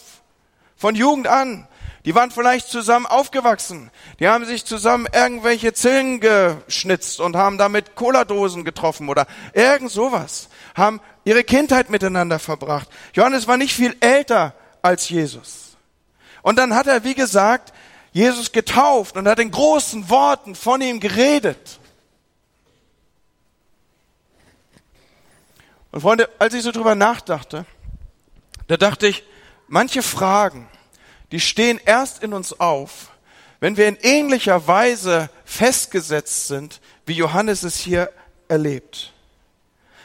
von 0.75 0.95
Jugend 0.95 1.29
an. 1.29 1.69
Die 2.07 2.15
waren 2.15 2.31
vielleicht 2.31 2.69
zusammen 2.69 3.05
aufgewachsen. 3.05 3.91
Die 4.19 4.27
haben 4.27 4.47
sich 4.47 4.65
zusammen 4.65 5.07
irgendwelche 5.13 5.75
Zillen 5.75 6.19
geschnitzt 6.21 7.21
und 7.21 7.37
haben 7.37 7.59
damit 7.59 7.95
Cola-Dosen 7.95 8.65
getroffen 8.65 9.11
oder 9.11 9.27
irgend 9.53 9.91
sowas. 9.91 10.49
Haben 10.75 11.03
ihre 11.25 11.45
Kindheit 11.45 11.91
miteinander 11.91 12.39
verbracht. 12.39 12.89
Johannes 13.13 13.47
war 13.47 13.59
nicht 13.59 13.75
viel 13.75 13.95
älter 14.01 14.55
als 14.81 15.11
Jesus. 15.11 15.77
Und 16.41 16.57
dann 16.57 16.75
hat 16.75 16.87
er, 16.87 17.05
wie 17.05 17.15
gesagt, 17.15 17.75
Jesus 18.13 18.51
getauft 18.53 19.19
und 19.19 19.29
hat 19.29 19.41
in 19.41 19.51
großen 19.51 20.09
Worten 20.09 20.55
von 20.55 20.81
ihm 20.81 21.01
geredet. 21.01 21.81
Und 25.99 26.03
Freunde, 26.03 26.29
als 26.39 26.55
ich 26.55 26.63
so 26.63 26.71
drüber 26.71 26.95
nachdachte, 26.95 27.67
da 28.69 28.77
dachte 28.77 29.09
ich, 29.09 29.25
manche 29.67 30.01
Fragen, 30.01 30.69
die 31.33 31.41
stehen 31.41 31.81
erst 31.85 32.23
in 32.23 32.35
uns 32.35 32.61
auf, 32.61 33.09
wenn 33.59 33.77
wir 33.77 33.89
in 33.89 33.97
ähnlicher 34.03 34.69
Weise 34.69 35.29
festgesetzt 35.45 36.47
sind, 36.47 36.81
wie 37.05 37.15
Johannes 37.15 37.65
es 37.65 37.79
hier 37.79 38.13
erlebt. 38.47 39.13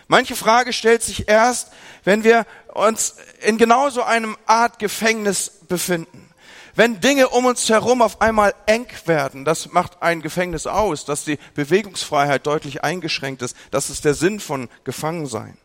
Manche 0.07 0.35
Frage 0.35 0.73
stellt 0.73 1.03
sich 1.03 1.29
erst, 1.29 1.71
wenn 2.03 2.23
wir 2.23 2.47
uns 2.73 3.17
in 3.41 3.59
genauso 3.59 4.01
einem 4.01 4.35
Art 4.47 4.79
Gefängnis 4.79 5.59
befinden. 5.67 6.27
wenn 6.73 7.01
Dinge 7.01 7.29
um 7.29 7.45
uns 7.45 7.69
herum 7.69 8.01
auf 8.01 8.19
einmal 8.19 8.55
eng 8.65 8.87
werden, 9.05 9.45
das 9.45 9.73
macht 9.73 10.01
ein 10.01 10.23
Gefängnis 10.23 10.65
aus, 10.65 11.05
dass 11.05 11.23
die 11.23 11.37
Bewegungsfreiheit 11.53 12.47
deutlich 12.47 12.83
eingeschränkt 12.83 13.43
ist. 13.43 13.55
Das 13.69 13.91
ist 13.91 14.05
der 14.05 14.15
Sinn 14.15 14.39
von 14.39 14.69
Gefangensein. 14.83 15.55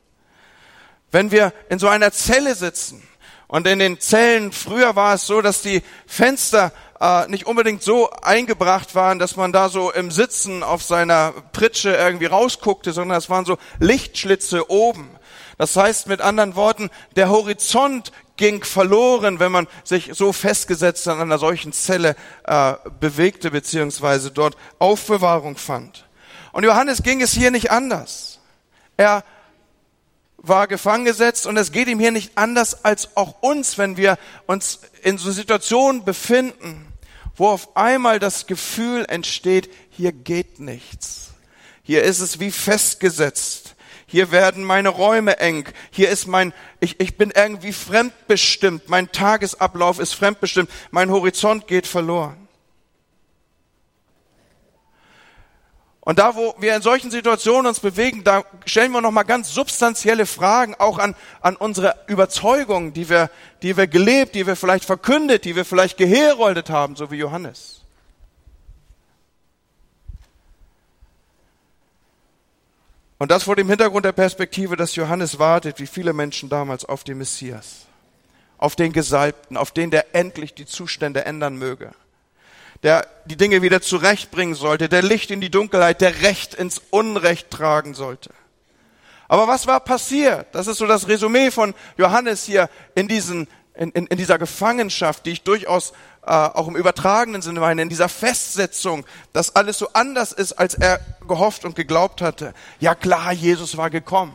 Wenn 1.11 1.31
wir 1.31 1.53
in 1.71 1.79
so 1.79 1.89
einer 1.89 2.13
Zelle 2.13 2.55
sitzen 2.55 3.03
und 3.47 3.67
in 3.67 3.79
den 3.79 3.99
Zellen, 3.99 4.53
früher 4.53 4.95
war 4.95 5.15
es 5.15 5.27
so, 5.27 5.41
dass 5.41 5.63
die 5.63 5.83
Fenster 6.07 6.73
äh, 7.01 7.27
nicht 7.29 7.47
unbedingt 7.47 7.83
so 7.83 8.11
eingebracht 8.11 8.95
waren, 8.95 9.19
dass 9.19 9.37
man 9.37 9.53
da 9.53 9.69
so 9.69 9.91
im 9.91 10.11
Sitzen 10.11 10.63
auf 10.63 10.83
seiner 10.83 11.33
Pritsche 11.53 11.95
irgendwie 11.95 12.27
rausguckte, 12.27 12.93
sondern 12.93 13.19
es 13.19 13.31
waren 13.31 13.45
so 13.45 13.57
Lichtschlitze 13.79 14.71
oben. 14.71 15.09
Das 15.57 15.77
heißt 15.77 16.07
mit 16.07 16.21
anderen 16.21 16.57
Worten, 16.57 16.91
der 17.17 17.31
Horizont 17.31 18.13
ging 18.37 18.63
verloren, 18.63 19.41
wenn 19.41 19.51
man 19.51 19.67
sich 19.83 20.11
so 20.13 20.33
festgesetzt 20.33 21.09
an 21.09 21.21
einer 21.21 21.39
solchen 21.39 21.73
Zelle 21.73 22.17
äh, 22.45 22.75
bewegte 23.01 23.51
beziehungsweise 23.51 24.31
dort 24.31 24.57
Aufbewahrung 24.79 25.57
fand. 25.57 26.07
Und 26.53 26.65
Johannes 26.65 27.03
ging 27.03 27.21
es 27.21 27.33
hier 27.33 27.51
nicht 27.51 27.71
anders. 27.71 28.41
Er 28.97 29.25
war 30.39 30.67
gefangen 30.69 31.05
gesetzt 31.05 31.47
und 31.47 31.57
es 31.57 31.73
geht 31.73 31.89
ihm 31.89 31.99
hier 31.99 32.13
nicht 32.13 32.33
anders 32.37 32.85
als 32.85 33.17
auch 33.17 33.43
uns, 33.43 33.77
wenn 33.77 33.97
wir 33.97 34.19
uns 34.47 34.81
in 35.03 35.19
so 35.19 35.31
Situationen 35.31 36.05
befinden, 36.05 36.87
wo 37.37 37.49
auf 37.49 37.77
einmal 37.77 38.19
das 38.19 38.47
Gefühl 38.47 39.05
entsteht, 39.09 39.71
hier 39.91 40.13
geht 40.13 40.61
nichts. 40.61 41.31
Hier 41.83 42.03
ist 42.03 42.21
es 42.21 42.41
wie 42.41 42.51
festgesetzt. 42.51 43.75
Hier 44.07 44.31
werden 44.31 44.65
meine 44.65 44.89
Räume 44.89 45.39
eng. 45.39 45.69
Hier 45.91 46.09
ist 46.09 46.27
mein, 46.27 46.55
ich, 46.81 46.99
ich 46.99 47.19
bin 47.19 47.31
irgendwie 47.31 47.75
fremdbestimmt. 47.75 48.89
Mein 48.89 49.13
Tagesablauf 49.13 49.99
ist 49.99 50.15
fremdbestimmt. 50.15 50.71
Mein 50.91 51.11
Horizont 51.11 51.67
geht 51.67 51.87
verloren. 51.87 52.48
Und 56.09 56.19
da, 56.19 56.37
wo 56.37 56.55
wir 56.59 56.75
in 56.75 56.81
solchen 56.81 57.11
Situationen 57.11 57.67
uns 57.67 57.81
bewegen, 57.81 58.25
da 58.25 58.43
stellen 58.65 58.93
wir 58.93 59.03
nochmal 59.03 59.27
ganz 59.27 59.53
substanzielle 59.53 60.25
Fragen 60.25 60.75
auch 60.77 60.99
an, 60.99 61.15
an 61.43 61.55
unsere 61.55 61.97
Überzeugungen, 62.07 62.95
die 62.95 63.11
wir, 63.11 63.31
die 63.61 63.77
wir 63.77 63.87
gelebt, 63.87 64.35
die 64.35 64.47
wir 64.47 64.57
vielleicht 64.57 64.87
verkündet, 64.87 65.45
die 65.45 65.55
wir 65.55 65.67
vielleicht 65.67 65.99
geheroldet 65.99 66.71
haben, 66.71 66.97
so 66.97 67.11
wie 67.11 67.17
Johannes. 67.17 67.83
Und 73.19 73.31
das 73.31 73.43
vor 73.43 73.57
dem 73.57 73.69
Hintergrund 73.69 74.07
der 74.07 74.13
Perspektive, 74.13 74.77
dass 74.77 74.97
Johannes 74.97 75.39
wartet, 75.39 75.79
wie 75.79 75.87
viele 75.87 76.15
Menschen 76.15 76.49
damals, 76.49 76.87
auf 76.87 77.05
den 77.05 77.19
Messias, 77.19 77.85
auf 78.57 78.77
den 78.77 78.95
Gesalbten, 78.95 79.59
auf 79.59 79.73
den, 79.73 79.91
der 79.91 80.15
endlich 80.15 80.55
die 80.55 80.65
Zustände 80.65 81.27
ändern 81.27 81.59
möge 81.59 81.93
der 82.83 83.07
die 83.25 83.37
Dinge 83.37 83.63
wieder 83.63 83.81
zurechtbringen 83.83 84.55
sollte, 84.55 84.89
der 84.89 85.03
Licht 85.03 85.31
in 85.31 85.41
die 85.41 85.51
Dunkelheit, 85.51 86.01
der 86.01 86.23
Recht 86.23 86.55
ins 86.55 86.81
Unrecht 86.91 87.51
tragen 87.51 87.95
sollte. 87.95 88.31
Aber 89.29 89.47
was 89.47 89.67
war 89.67 89.81
passiert? 89.81 90.47
Das 90.53 90.67
ist 90.67 90.79
so 90.79 90.87
das 90.87 91.07
Resümee 91.09 91.51
von 91.51 91.75
Johannes 91.99 92.45
hier 92.45 92.71
in, 92.95 93.09
diesen, 93.09 93.47
in, 93.75 93.91
in, 93.91 94.07
in 94.07 94.17
dieser 94.17 94.39
Gefangenschaft, 94.39 95.27
die 95.27 95.33
ich 95.33 95.43
durchaus 95.43 95.93
äh, 96.23 96.31
auch 96.31 96.67
im 96.67 96.77
übertragenen 96.77 97.43
Sinne 97.43 97.61
meine, 97.61 97.83
in 97.83 97.91
dieser 97.91 98.09
Festsetzung, 98.09 99.05
dass 99.35 99.55
alles 99.55 99.79
so 99.79 99.91
anders 99.93 100.33
ist, 100.33 100.53
als 100.53 100.75
er 100.75 101.01
gehofft 101.27 101.67
und 101.67 101.77
geglaubt 101.77 102.23
hatte. 102.23 102.55
Ja 102.81 102.95
klar, 102.95 103.33
Jesus 103.33 103.77
war 103.77 103.91
gekommen. 103.91 104.35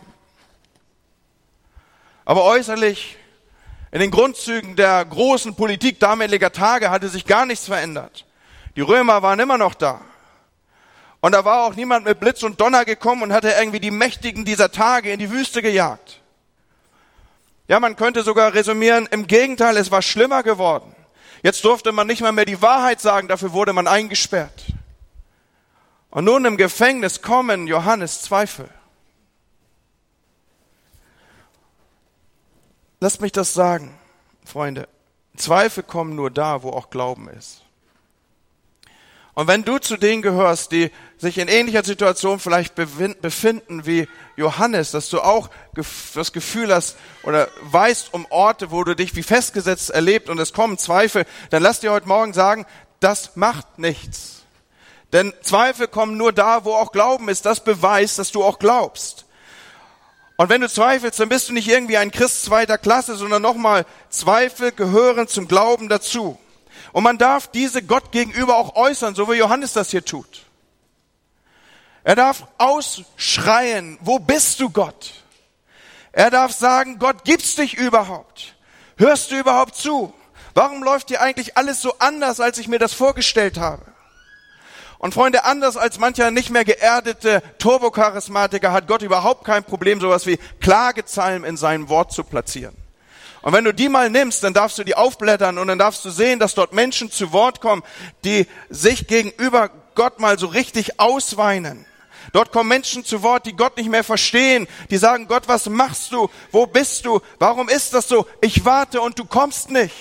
Aber 2.25 2.43
äußerlich, 2.43 3.17
in 3.91 4.00
den 4.00 4.12
Grundzügen 4.12 4.75
der 4.75 5.03
großen 5.05 5.55
Politik 5.55 6.00
damaliger 6.00 6.51
Tage 6.51 6.89
hatte 6.89 7.09
sich 7.09 7.25
gar 7.25 7.45
nichts 7.45 7.65
verändert. 7.65 8.25
Die 8.75 8.81
Römer 8.81 9.21
waren 9.21 9.39
immer 9.39 9.57
noch 9.57 9.73
da. 9.73 10.01
Und 11.21 11.31
da 11.31 11.45
war 11.45 11.63
auch 11.63 11.75
niemand 11.75 12.05
mit 12.05 12.19
Blitz 12.19 12.43
und 12.43 12.59
Donner 12.59 12.85
gekommen 12.85 13.23
und 13.23 13.33
hatte 13.33 13.49
irgendwie 13.49 13.79
die 13.79 13.91
Mächtigen 13.91 14.43
dieser 14.43 14.71
Tage 14.71 15.11
in 15.11 15.19
die 15.19 15.31
Wüste 15.31 15.61
gejagt. 15.61 16.19
Ja, 17.67 17.79
man 17.79 17.95
könnte 17.95 18.23
sogar 18.23 18.53
resümieren, 18.53 19.07
im 19.09 19.25
Gegenteil, 19.27 19.77
es 19.77 19.89
war 19.89 20.01
schlimmer 20.01 20.43
geworden. 20.43 20.93
Jetzt 21.43 21.63
durfte 21.63 21.91
man 21.91 22.07
nicht 22.07 22.21
mal 22.21 22.31
mehr 22.31 22.45
die 22.45 22.61
Wahrheit 22.61 22.99
sagen, 22.99 23.27
dafür 23.27 23.53
wurde 23.53 23.73
man 23.73 23.87
eingesperrt. 23.87 24.65
Und 26.09 26.25
nun 26.25 26.45
im 26.45 26.57
Gefängnis 26.57 27.21
kommen 27.21 27.67
Johannes 27.67 28.21
Zweifel. 28.21 28.69
Lasst 32.99 33.21
mich 33.21 33.31
das 33.31 33.53
sagen, 33.53 33.97
Freunde. 34.45 34.87
Zweifel 35.35 35.83
kommen 35.83 36.15
nur 36.15 36.31
da, 36.31 36.63
wo 36.63 36.69
auch 36.69 36.89
Glauben 36.89 37.29
ist. 37.29 37.63
Und 39.35 39.47
wenn 39.47 39.63
du 39.63 39.79
zu 39.79 39.97
denen 39.97 40.21
gehörst, 40.21 40.71
die 40.71 40.91
sich 41.17 41.39
in 41.39 41.47
ähnlicher 41.47 41.83
Situation 41.83 42.39
vielleicht 42.39 42.75
befinden 42.75 43.85
wie 43.85 44.07
Johannes, 44.35 44.91
dass 44.91 45.09
du 45.09 45.21
auch 45.21 45.49
das 46.13 46.33
Gefühl 46.33 46.73
hast 46.73 46.97
oder 47.23 47.47
weißt 47.61 48.13
um 48.13 48.27
Orte, 48.29 48.69
wo 48.69 48.83
du 48.83 48.95
dich 48.95 49.15
wie 49.15 49.23
festgesetzt 49.23 49.89
erlebt 49.89 50.29
und 50.29 50.39
es 50.39 50.53
kommen 50.53 50.77
Zweifel, 50.77 51.25
dann 51.49 51.63
lass 51.63 51.79
dir 51.79 51.91
heute 51.91 52.07
Morgen 52.07 52.33
sagen, 52.33 52.65
das 52.99 53.35
macht 53.35 53.79
nichts. 53.79 54.43
Denn 55.13 55.33
Zweifel 55.41 55.87
kommen 55.87 56.17
nur 56.17 56.31
da, 56.31 56.65
wo 56.65 56.73
auch 56.73 56.91
Glauben 56.91 57.29
ist. 57.29 57.45
Das 57.45 57.63
beweist, 57.63 58.17
dass 58.19 58.31
du 58.31 58.43
auch 58.43 58.59
glaubst. 58.59 59.25
Und 60.37 60.49
wenn 60.49 60.61
du 60.61 60.69
zweifelst, 60.69 61.19
dann 61.19 61.29
bist 61.29 61.49
du 61.49 61.53
nicht 61.53 61.67
irgendwie 61.67 61.97
ein 61.97 62.11
Christ 62.11 62.43
zweiter 62.43 62.79
Klasse, 62.79 63.15
sondern 63.15 63.41
nochmal, 63.41 63.85
Zweifel 64.09 64.71
gehören 64.71 65.27
zum 65.27 65.47
Glauben 65.47 65.89
dazu. 65.89 66.39
Und 66.93 67.03
man 67.03 67.17
darf 67.17 67.47
diese 67.47 67.81
Gott 67.81 68.12
gegenüber 68.12 68.55
auch 68.55 68.75
äußern, 68.75 69.15
so 69.15 69.29
wie 69.29 69.35
Johannes 69.35 69.73
das 69.73 69.89
hier 69.89 70.05
tut. 70.05 70.45
Er 72.03 72.15
darf 72.15 72.45
ausschreien, 72.57 73.97
wo 74.01 74.19
bist 74.19 74.59
du 74.59 74.69
Gott? 74.69 75.12
Er 76.12 76.29
darf 76.29 76.53
sagen, 76.53 77.00
Gott, 77.00 77.25
gibt's 77.25 77.55
dich 77.55 77.73
überhaupt? 77.73 78.55
Hörst 78.97 79.31
du 79.31 79.39
überhaupt 79.39 79.75
zu? 79.75 80.13
Warum 80.53 80.83
läuft 80.83 81.07
hier 81.07 81.21
eigentlich 81.21 81.57
alles 81.57 81.81
so 81.81 81.95
anders, 81.97 82.39
als 82.39 82.59
ich 82.59 82.67
mir 82.67 82.77
das 82.77 82.93
vorgestellt 82.93 83.57
habe? 83.57 83.81
Und 85.00 85.15
Freunde, 85.15 85.45
anders 85.45 85.75
als 85.75 85.97
mancher 85.97 86.29
nicht 86.29 86.51
mehr 86.51 86.63
geerdete 86.63 87.41
Turbocharismatiker 87.57 88.71
hat 88.71 88.88
Gott 88.88 89.01
überhaupt 89.01 89.45
kein 89.45 89.63
Problem, 89.63 90.00
sowas 90.00 90.27
wie 90.27 90.38
Klagezeilen 90.62 91.43
in 91.43 91.57
sein 91.57 91.89
Wort 91.89 92.13
zu 92.13 92.23
platzieren. 92.23 92.82
Und 93.43 93.51
wenn 93.51 93.65
du 93.65 93.73
die 93.73 93.89
mal 93.89 94.09
nimmst, 94.09 94.41
dann 94.43 94.53
darfst 94.53 94.79
du 94.79 94.85
die 94.85 94.95
aufblättern 94.95 95.57
und 95.57 95.67
dann 95.67 95.77
darfst 95.77 96.03
du 96.05 96.09
sehen, 96.09 96.39
dass 96.39 96.55
dort 96.55 96.71
Menschen 96.71 97.12
zu 97.12 97.33
Wort 97.33 97.59
kommen, 97.59 97.83
die 98.23 98.47
sich 98.69 99.05
gegenüber 99.05 99.69
Gott 99.95 100.19
mal 100.19 100.39
so 100.39 100.47
richtig 100.47 101.00
ausweinen. 101.00 101.85
Dort 102.31 102.53
kommen 102.53 102.69
Menschen 102.69 103.03
zu 103.03 103.21
Wort, 103.21 103.45
die 103.45 103.55
Gott 103.55 103.75
nicht 103.75 103.89
mehr 103.89 104.05
verstehen, 104.05 104.65
die 104.89 104.97
sagen, 104.97 105.27
Gott, 105.27 105.43
was 105.47 105.67
machst 105.67 106.13
du? 106.13 106.29
Wo 106.51 106.65
bist 106.65 107.05
du? 107.05 107.19
Warum 107.38 107.67
ist 107.67 107.93
das 107.93 108.07
so? 108.07 108.25
Ich 108.39 108.63
warte 108.63 109.01
und 109.01 109.19
du 109.19 109.25
kommst 109.25 109.69
nicht. 109.69 109.93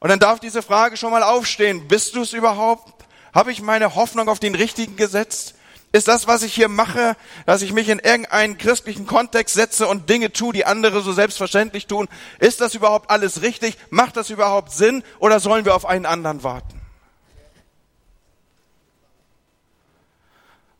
Und 0.00 0.08
dann 0.08 0.18
darf 0.18 0.40
diese 0.40 0.62
Frage 0.62 0.96
schon 0.96 1.12
mal 1.12 1.22
aufstehen. 1.22 1.86
Bist 1.86 2.16
du 2.16 2.22
es 2.22 2.32
überhaupt? 2.32 3.04
Habe 3.32 3.52
ich 3.52 3.62
meine 3.62 3.94
Hoffnung 3.94 4.28
auf 4.28 4.40
den 4.40 4.56
Richtigen 4.56 4.96
gesetzt? 4.96 5.55
Ist 5.96 6.08
das, 6.08 6.26
was 6.26 6.42
ich 6.42 6.52
hier 6.52 6.68
mache, 6.68 7.16
dass 7.46 7.62
ich 7.62 7.72
mich 7.72 7.88
in 7.88 8.00
irgendeinen 8.00 8.58
christlichen 8.58 9.06
Kontext 9.06 9.54
setze 9.54 9.86
und 9.86 10.10
Dinge 10.10 10.30
tue, 10.30 10.52
die 10.52 10.66
andere 10.66 11.00
so 11.00 11.10
selbstverständlich 11.10 11.86
tun? 11.86 12.06
Ist 12.38 12.60
das 12.60 12.74
überhaupt 12.74 13.10
alles 13.10 13.40
richtig? 13.40 13.78
Macht 13.88 14.18
das 14.18 14.28
überhaupt 14.28 14.72
Sinn? 14.72 15.02
Oder 15.20 15.40
sollen 15.40 15.64
wir 15.64 15.74
auf 15.74 15.86
einen 15.86 16.04
anderen 16.04 16.42
warten? 16.42 16.82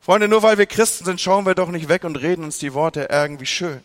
Freunde, 0.00 0.28
nur 0.28 0.42
weil 0.42 0.58
wir 0.58 0.66
Christen 0.66 1.06
sind, 1.06 1.18
schauen 1.18 1.46
wir 1.46 1.54
doch 1.54 1.70
nicht 1.70 1.88
weg 1.88 2.04
und 2.04 2.16
reden 2.16 2.44
uns 2.44 2.58
die 2.58 2.74
Worte 2.74 3.08
irgendwie 3.10 3.46
schön. 3.46 3.82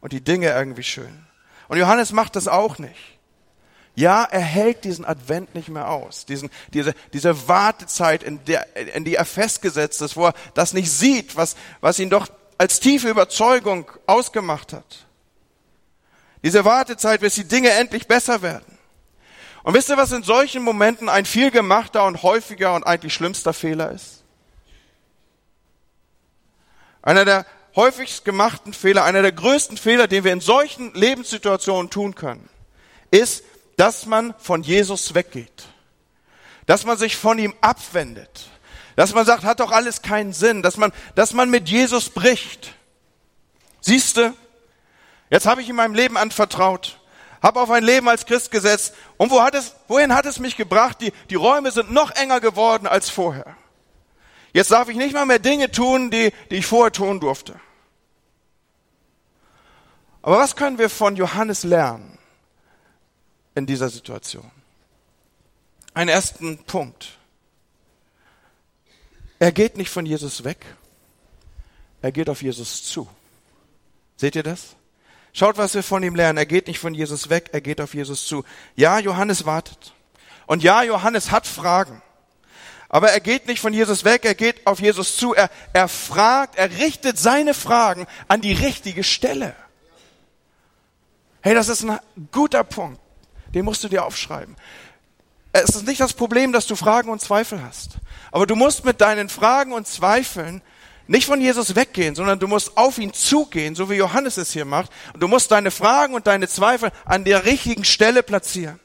Und 0.00 0.12
die 0.12 0.22
Dinge 0.22 0.50
irgendwie 0.50 0.84
schön. 0.84 1.26
Und 1.66 1.78
Johannes 1.78 2.12
macht 2.12 2.36
das 2.36 2.46
auch 2.46 2.78
nicht. 2.78 3.17
Ja, 3.98 4.22
er 4.22 4.38
hält 4.38 4.84
diesen 4.84 5.04
Advent 5.04 5.56
nicht 5.56 5.70
mehr 5.70 5.90
aus. 5.90 6.24
Diesen, 6.24 6.50
diese, 6.72 6.94
diese 7.12 7.48
Wartezeit, 7.48 8.22
in, 8.22 8.44
der, 8.44 8.76
in 8.94 9.04
die 9.04 9.16
er 9.16 9.24
festgesetzt 9.24 10.00
ist, 10.02 10.16
wo 10.16 10.26
er 10.26 10.34
das 10.54 10.72
nicht 10.72 10.88
sieht, 10.88 11.34
was, 11.34 11.56
was 11.80 11.98
ihn 11.98 12.08
doch 12.08 12.28
als 12.58 12.78
tiefe 12.78 13.08
Überzeugung 13.08 13.90
ausgemacht 14.06 14.72
hat. 14.72 15.06
Diese 16.44 16.64
Wartezeit, 16.64 17.22
bis 17.22 17.34
die 17.34 17.48
Dinge 17.48 17.70
endlich 17.70 18.06
besser 18.06 18.40
werden. 18.40 18.78
Und 19.64 19.74
wisst 19.74 19.88
ihr, 19.88 19.96
was 19.96 20.12
in 20.12 20.22
solchen 20.22 20.62
Momenten 20.62 21.08
ein 21.08 21.24
viel 21.24 21.50
gemachter 21.50 22.04
und 22.04 22.22
häufiger 22.22 22.74
und 22.74 22.84
eigentlich 22.84 23.14
schlimmster 23.14 23.52
Fehler 23.52 23.90
ist? 23.90 24.22
Einer 27.02 27.24
der 27.24 27.46
häufigst 27.74 28.24
gemachten 28.24 28.74
Fehler, 28.74 29.02
einer 29.02 29.22
der 29.22 29.32
größten 29.32 29.76
Fehler, 29.76 30.06
den 30.06 30.22
wir 30.22 30.32
in 30.32 30.40
solchen 30.40 30.94
Lebenssituationen 30.94 31.90
tun 31.90 32.14
können, 32.14 32.48
ist, 33.10 33.42
dass 33.78 34.06
man 34.06 34.34
von 34.38 34.62
Jesus 34.62 35.14
weggeht, 35.14 35.66
dass 36.66 36.84
man 36.84 36.98
sich 36.98 37.16
von 37.16 37.38
ihm 37.38 37.54
abwendet, 37.60 38.50
dass 38.96 39.14
man 39.14 39.24
sagt, 39.24 39.44
hat 39.44 39.60
doch 39.60 39.70
alles 39.70 40.02
keinen 40.02 40.32
Sinn, 40.32 40.62
dass 40.62 40.76
man, 40.76 40.92
dass 41.14 41.32
man 41.32 41.48
mit 41.48 41.68
Jesus 41.68 42.10
bricht. 42.10 42.74
Siehste, 43.80 44.34
jetzt 45.30 45.46
habe 45.46 45.62
ich 45.62 45.68
ihm 45.68 45.76
mein 45.76 45.94
Leben 45.94 46.16
anvertraut, 46.16 46.98
habe 47.40 47.60
auf 47.60 47.70
ein 47.70 47.84
Leben 47.84 48.08
als 48.08 48.26
Christ 48.26 48.50
gesetzt. 48.50 48.94
Und 49.16 49.30
wo 49.30 49.42
hat 49.42 49.54
es, 49.54 49.76
wohin 49.86 50.12
hat 50.12 50.26
es 50.26 50.40
mich 50.40 50.56
gebracht? 50.56 51.00
Die, 51.00 51.12
die 51.30 51.36
Räume 51.36 51.70
sind 51.70 51.92
noch 51.92 52.10
enger 52.10 52.40
geworden 52.40 52.88
als 52.88 53.08
vorher. 53.08 53.56
Jetzt 54.52 54.72
darf 54.72 54.88
ich 54.88 54.96
nicht 54.96 55.14
mal 55.14 55.24
mehr 55.24 55.38
Dinge 55.38 55.70
tun, 55.70 56.10
die, 56.10 56.32
die 56.50 56.56
ich 56.56 56.66
vorher 56.66 56.90
tun 56.90 57.20
durfte. 57.20 57.54
Aber 60.20 60.38
was 60.38 60.56
können 60.56 60.78
wir 60.78 60.90
von 60.90 61.14
Johannes 61.14 61.62
lernen 61.62 62.17
in 63.58 63.66
dieser 63.66 63.88
Situation? 63.88 64.50
Einen 65.94 66.10
ersten 66.10 66.58
Punkt. 66.64 67.18
Er 69.38 69.52
geht 69.52 69.76
nicht 69.76 69.90
von 69.90 70.06
Jesus 70.06 70.44
weg, 70.44 70.64
er 72.02 72.12
geht 72.12 72.30
auf 72.30 72.42
Jesus 72.42 72.84
zu. 72.84 73.08
Seht 74.16 74.36
ihr 74.36 74.42
das? 74.42 74.76
Schaut, 75.32 75.58
was 75.58 75.74
wir 75.74 75.82
von 75.82 76.02
ihm 76.02 76.16
lernen. 76.16 76.38
Er 76.38 76.46
geht 76.46 76.66
nicht 76.66 76.80
von 76.80 76.94
Jesus 76.94 77.28
weg, 77.28 77.50
er 77.52 77.60
geht 77.60 77.80
auf 77.80 77.94
Jesus 77.94 78.26
zu. 78.26 78.44
Ja, 78.74 78.98
Johannes 78.98 79.46
wartet. 79.46 79.92
Und 80.46 80.62
ja, 80.62 80.82
Johannes 80.82 81.30
hat 81.30 81.46
Fragen. 81.46 82.02
Aber 82.88 83.10
er 83.10 83.20
geht 83.20 83.46
nicht 83.46 83.60
von 83.60 83.74
Jesus 83.74 84.04
weg, 84.04 84.24
er 84.24 84.34
geht 84.34 84.66
auf 84.66 84.80
Jesus 84.80 85.16
zu. 85.16 85.34
Er, 85.34 85.50
er 85.74 85.88
fragt, 85.88 86.56
er 86.56 86.70
richtet 86.78 87.18
seine 87.18 87.54
Fragen 87.54 88.06
an 88.28 88.40
die 88.40 88.54
richtige 88.54 89.04
Stelle. 89.04 89.54
Hey, 91.42 91.54
das 91.54 91.68
ist 91.68 91.84
ein 91.84 91.98
guter 92.32 92.64
Punkt. 92.64 93.00
Den 93.54 93.64
musst 93.64 93.82
du 93.84 93.88
dir 93.88 94.04
aufschreiben. 94.04 94.56
Es 95.52 95.70
ist 95.70 95.86
nicht 95.86 96.00
das 96.00 96.12
Problem, 96.12 96.52
dass 96.52 96.66
du 96.66 96.76
Fragen 96.76 97.10
und 97.10 97.20
Zweifel 97.20 97.62
hast. 97.62 97.92
Aber 98.30 98.46
du 98.46 98.54
musst 98.54 98.84
mit 98.84 99.00
deinen 99.00 99.28
Fragen 99.28 99.72
und 99.72 99.86
Zweifeln 99.86 100.62
nicht 101.06 101.26
von 101.26 101.40
Jesus 101.40 101.74
weggehen, 101.74 102.14
sondern 102.14 102.38
du 102.38 102.46
musst 102.46 102.76
auf 102.76 102.98
ihn 102.98 103.14
zugehen, 103.14 103.74
so 103.74 103.88
wie 103.88 103.94
Johannes 103.94 104.36
es 104.36 104.52
hier 104.52 104.66
macht. 104.66 104.92
Und 105.14 105.22
du 105.22 105.28
musst 105.28 105.50
deine 105.50 105.70
Fragen 105.70 106.14
und 106.14 106.26
deine 106.26 106.48
Zweifel 106.48 106.90
an 107.06 107.24
der 107.24 107.46
richtigen 107.46 107.84
Stelle 107.84 108.22
platzieren. 108.22 108.78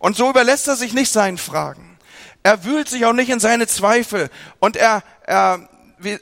Und 0.00 0.16
so 0.16 0.28
überlässt 0.28 0.66
er 0.66 0.76
sich 0.76 0.92
nicht 0.92 1.12
seinen 1.12 1.38
Fragen. 1.38 1.96
Er 2.42 2.64
wühlt 2.64 2.88
sich 2.88 3.06
auch 3.06 3.12
nicht 3.12 3.30
in 3.30 3.40
seine 3.40 3.68
Zweifel. 3.68 4.28
Und 4.58 4.76
er, 4.76 5.02
er 5.24 5.68
wie, 5.98 6.18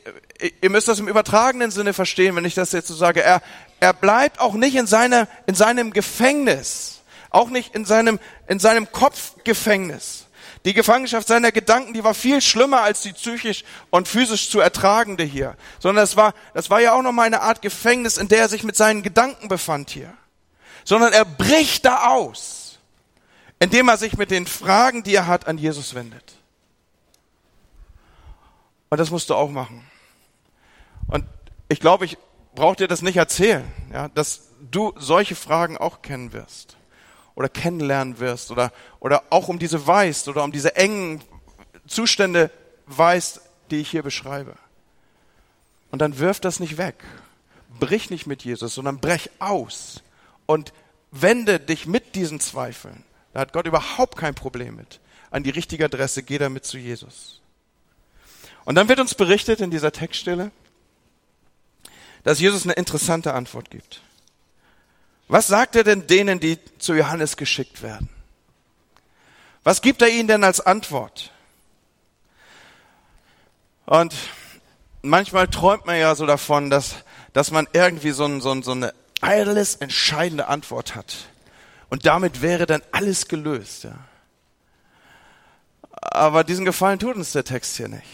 ihr 0.60 0.70
müsst 0.70 0.88
das 0.88 0.98
im 0.98 1.08
übertragenen 1.08 1.70
Sinne 1.70 1.92
verstehen, 1.94 2.36
wenn 2.36 2.44
ich 2.44 2.54
das 2.54 2.72
jetzt 2.72 2.88
so 2.88 2.94
sage. 2.94 3.22
Er, 3.22 3.42
er 3.80 3.92
bleibt 3.92 4.38
auch 4.38 4.54
nicht 4.54 4.76
in, 4.76 4.86
seiner, 4.86 5.28
in 5.46 5.54
seinem 5.54 5.92
Gefängnis. 5.92 7.01
Auch 7.32 7.48
nicht 7.48 7.74
in 7.74 7.86
seinem, 7.86 8.20
in 8.46 8.58
seinem 8.58 8.92
Kopfgefängnis. 8.92 10.26
Die 10.66 10.74
Gefangenschaft 10.74 11.26
seiner 11.26 11.50
Gedanken, 11.50 11.94
die 11.94 12.04
war 12.04 12.12
viel 12.12 12.42
schlimmer 12.42 12.82
als 12.82 13.00
die 13.00 13.14
psychisch 13.14 13.64
und 13.90 14.06
physisch 14.06 14.50
zu 14.50 14.60
ertragende 14.60 15.24
hier. 15.24 15.56
Sondern 15.80 16.04
es 16.04 16.14
war, 16.16 16.34
das 16.52 16.68
war 16.68 16.80
ja 16.80 16.92
auch 16.92 17.02
noch 17.02 17.12
mal 17.12 17.24
eine 17.24 17.40
Art 17.40 17.62
Gefängnis, 17.62 18.18
in 18.18 18.28
der 18.28 18.40
er 18.40 18.48
sich 18.48 18.64
mit 18.64 18.76
seinen 18.76 19.02
Gedanken 19.02 19.48
befand 19.48 19.88
hier. 19.88 20.12
Sondern 20.84 21.14
er 21.14 21.24
bricht 21.24 21.86
da 21.86 22.08
aus, 22.10 22.78
indem 23.58 23.88
er 23.88 23.96
sich 23.96 24.18
mit 24.18 24.30
den 24.30 24.46
Fragen, 24.46 25.02
die 25.02 25.14
er 25.14 25.26
hat, 25.26 25.48
an 25.48 25.56
Jesus 25.56 25.94
wendet. 25.94 26.34
Und 28.90 28.98
das 28.98 29.10
musst 29.10 29.30
du 29.30 29.34
auch 29.34 29.50
machen. 29.50 29.88
Und 31.08 31.24
ich 31.68 31.80
glaube, 31.80 32.04
ich 32.04 32.18
brauche 32.54 32.76
dir 32.76 32.88
das 32.88 33.00
nicht 33.00 33.16
erzählen, 33.16 33.64
ja, 33.90 34.08
dass 34.08 34.42
du 34.60 34.92
solche 34.96 35.34
Fragen 35.34 35.78
auch 35.78 36.02
kennen 36.02 36.34
wirst 36.34 36.76
oder 37.34 37.48
kennenlernen 37.48 38.18
wirst 38.18 38.50
oder, 38.50 38.72
oder 39.00 39.22
auch 39.30 39.48
um 39.48 39.58
diese 39.58 39.86
weißt 39.86 40.28
oder 40.28 40.44
um 40.44 40.52
diese 40.52 40.76
engen 40.76 41.22
Zustände 41.86 42.50
weißt, 42.86 43.40
die 43.70 43.80
ich 43.80 43.90
hier 43.90 44.02
beschreibe. 44.02 44.54
Und 45.90 46.00
dann 46.00 46.18
wirf 46.18 46.40
das 46.40 46.60
nicht 46.60 46.78
weg. 46.78 46.96
Brich 47.78 48.10
nicht 48.10 48.26
mit 48.26 48.44
Jesus, 48.44 48.74
sondern 48.74 48.98
brech 48.98 49.30
aus 49.38 50.02
und 50.46 50.72
wende 51.10 51.60
dich 51.60 51.86
mit 51.86 52.14
diesen 52.14 52.40
Zweifeln. 52.40 53.04
Da 53.32 53.40
hat 53.40 53.52
Gott 53.52 53.66
überhaupt 53.66 54.16
kein 54.16 54.34
Problem 54.34 54.76
mit. 54.76 55.00
An 55.30 55.42
die 55.42 55.50
richtige 55.50 55.86
Adresse, 55.86 56.22
geh 56.22 56.38
damit 56.38 56.64
zu 56.64 56.78
Jesus. 56.78 57.40
Und 58.64 58.74
dann 58.74 58.88
wird 58.88 59.00
uns 59.00 59.14
berichtet 59.14 59.60
in 59.60 59.70
dieser 59.70 59.92
Textstelle, 59.92 60.50
dass 62.22 62.40
Jesus 62.40 62.64
eine 62.64 62.74
interessante 62.74 63.34
Antwort 63.34 63.70
gibt. 63.70 64.02
Was 65.32 65.46
sagt 65.46 65.76
er 65.76 65.82
denn 65.82 66.06
denen, 66.06 66.40
die 66.40 66.58
zu 66.76 66.92
Johannes 66.92 67.38
geschickt 67.38 67.80
werden? 67.80 68.10
Was 69.64 69.80
gibt 69.80 70.02
er 70.02 70.10
ihnen 70.10 70.28
denn 70.28 70.44
als 70.44 70.60
Antwort? 70.60 71.32
Und 73.86 74.14
manchmal 75.00 75.48
träumt 75.48 75.86
man 75.86 75.98
ja 75.98 76.14
so 76.16 76.26
davon, 76.26 76.68
dass, 76.68 76.96
dass 77.32 77.50
man 77.50 77.66
irgendwie 77.72 78.10
so, 78.10 78.26
ein, 78.26 78.42
so, 78.42 78.52
ein, 78.52 78.62
so 78.62 78.72
eine 78.72 78.92
alles 79.22 79.76
entscheidende 79.76 80.48
Antwort 80.48 80.94
hat. 80.94 81.14
Und 81.88 82.04
damit 82.04 82.42
wäre 82.42 82.66
dann 82.66 82.82
alles 82.92 83.26
gelöst. 83.26 83.84
Ja. 83.84 83.94
Aber 85.92 86.44
diesen 86.44 86.66
Gefallen 86.66 86.98
tut 86.98 87.16
uns 87.16 87.32
der 87.32 87.44
Text 87.44 87.78
hier 87.78 87.88
nicht. 87.88 88.04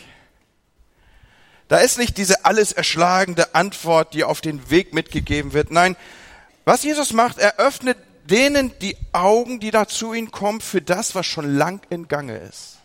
Da 1.67 1.79
ist 1.79 1.99
nicht 1.99 2.17
diese 2.17 2.45
alles 2.45 2.71
erschlagende 2.71 3.57
Antwort, 3.57 4.15
die 4.15 4.23
auf 4.23 4.41
den 4.41 4.71
Weg 4.71 4.95
mitgegeben 4.95 5.53
wird. 5.53 5.73
Nein, 5.73 5.97
was 6.69 6.83
Jesus 6.83 7.13
macht, 7.13 7.39
er 7.39 7.59
öffnet 7.59 7.99
denen 8.29 8.79
die 8.81 8.97
Augen, 9.13 9.59
die 9.59 9.71
da 9.71 9.89
zu 9.89 10.13
ihnen 10.13 10.31
kommen, 10.31 10.61
für 10.61 10.83
das, 10.83 11.15
was 11.15 11.27
schon 11.27 11.57
lang 11.57 11.81
in 11.89 12.09
Gange 12.09 12.37
ist. 12.37 12.77